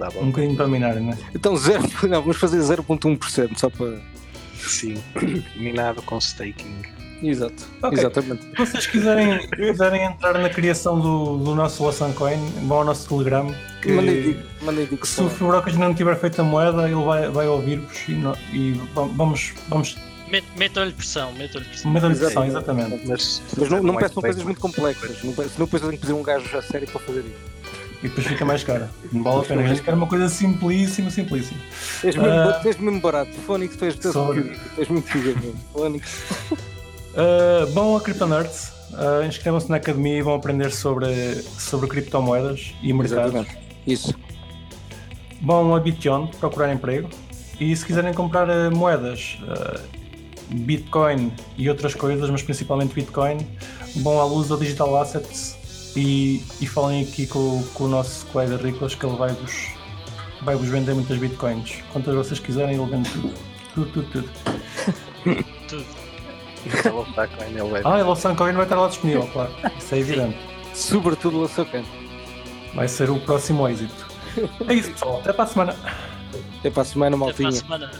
[0.08, 1.18] um bocadinho para minar, não é?
[1.34, 3.98] Então, zero, não, vamos fazer 0,1% só para.
[4.56, 4.94] Sim,
[5.56, 6.82] minado com staking.
[7.22, 7.98] Exato, Ok.
[7.98, 8.42] exatamente.
[8.44, 13.06] Se vocês quiserem, quiserem entrar na criação do, do nosso Losan Coin, vão ao nosso
[13.08, 13.54] Telegram.
[13.82, 13.92] Que,
[14.62, 18.12] Mandei que se o Fubrocas não tiver feito a moeda, ele vai, vai ouvir-vos e,
[18.12, 19.96] no- e va- vamos, vamos
[20.30, 21.94] Met- Metam-lhe pressão, metam-lhe pressão.
[21.96, 23.06] a pressão, Exatamente.
[23.06, 26.00] Mas, Mas não, não é peçam coisas muito complexas, não, pe- senão depois eu tenho
[26.00, 27.79] que pedir um gajo a sério para fazer isso.
[28.02, 28.90] E depois fica mais cara.
[29.12, 29.62] Não vale a pena.
[29.62, 31.60] A gente quer uma coisa simplíssima, simplíssima.
[32.02, 32.44] És mesmo, Ah.
[32.46, 34.34] ba- és mesmo barato, Fónix, tu és, tu és, Sou.
[34.34, 35.60] muito muito figura mesmo.
[35.72, 36.08] Fónix.
[37.12, 42.92] Uh, vão a CryptoNerds, uh, inscrevam-se na academia e vão aprender sobre, sobre criptomoedas e
[42.92, 43.34] mercados.
[43.34, 43.58] Exatamente.
[43.86, 44.14] Isso.
[45.42, 47.08] Vão a Bitcoin procurar emprego
[47.58, 49.80] e se quiserem comprar uh, moedas, uh,
[50.54, 53.38] Bitcoin e outras coisas, mas principalmente Bitcoin,
[53.96, 55.56] vão à luz ao Digital Assets
[55.96, 59.68] e, e falem aqui com, com o nosso colega Riclas que ele vai-vos
[60.42, 61.82] vai -vos vender muitas Bitcoins.
[61.92, 63.34] Quantas vocês quiserem, ele vende tudo.
[63.74, 65.44] Tudo, tudo, tudo.
[65.68, 66.00] Tudo.
[67.84, 69.50] Ah, e o Suncoin vai estar lá disponível, claro.
[69.78, 70.38] Isso é evidente.
[70.74, 71.84] Sobretudo o Açocan.
[72.74, 74.06] Vai ser o próximo êxito.
[74.68, 75.20] É isso, pessoal.
[75.20, 75.76] Até para a semana.
[76.58, 77.48] Até para a semana, Até para maltinha.
[77.48, 77.90] a semana.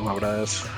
[0.00, 0.77] Um abraço.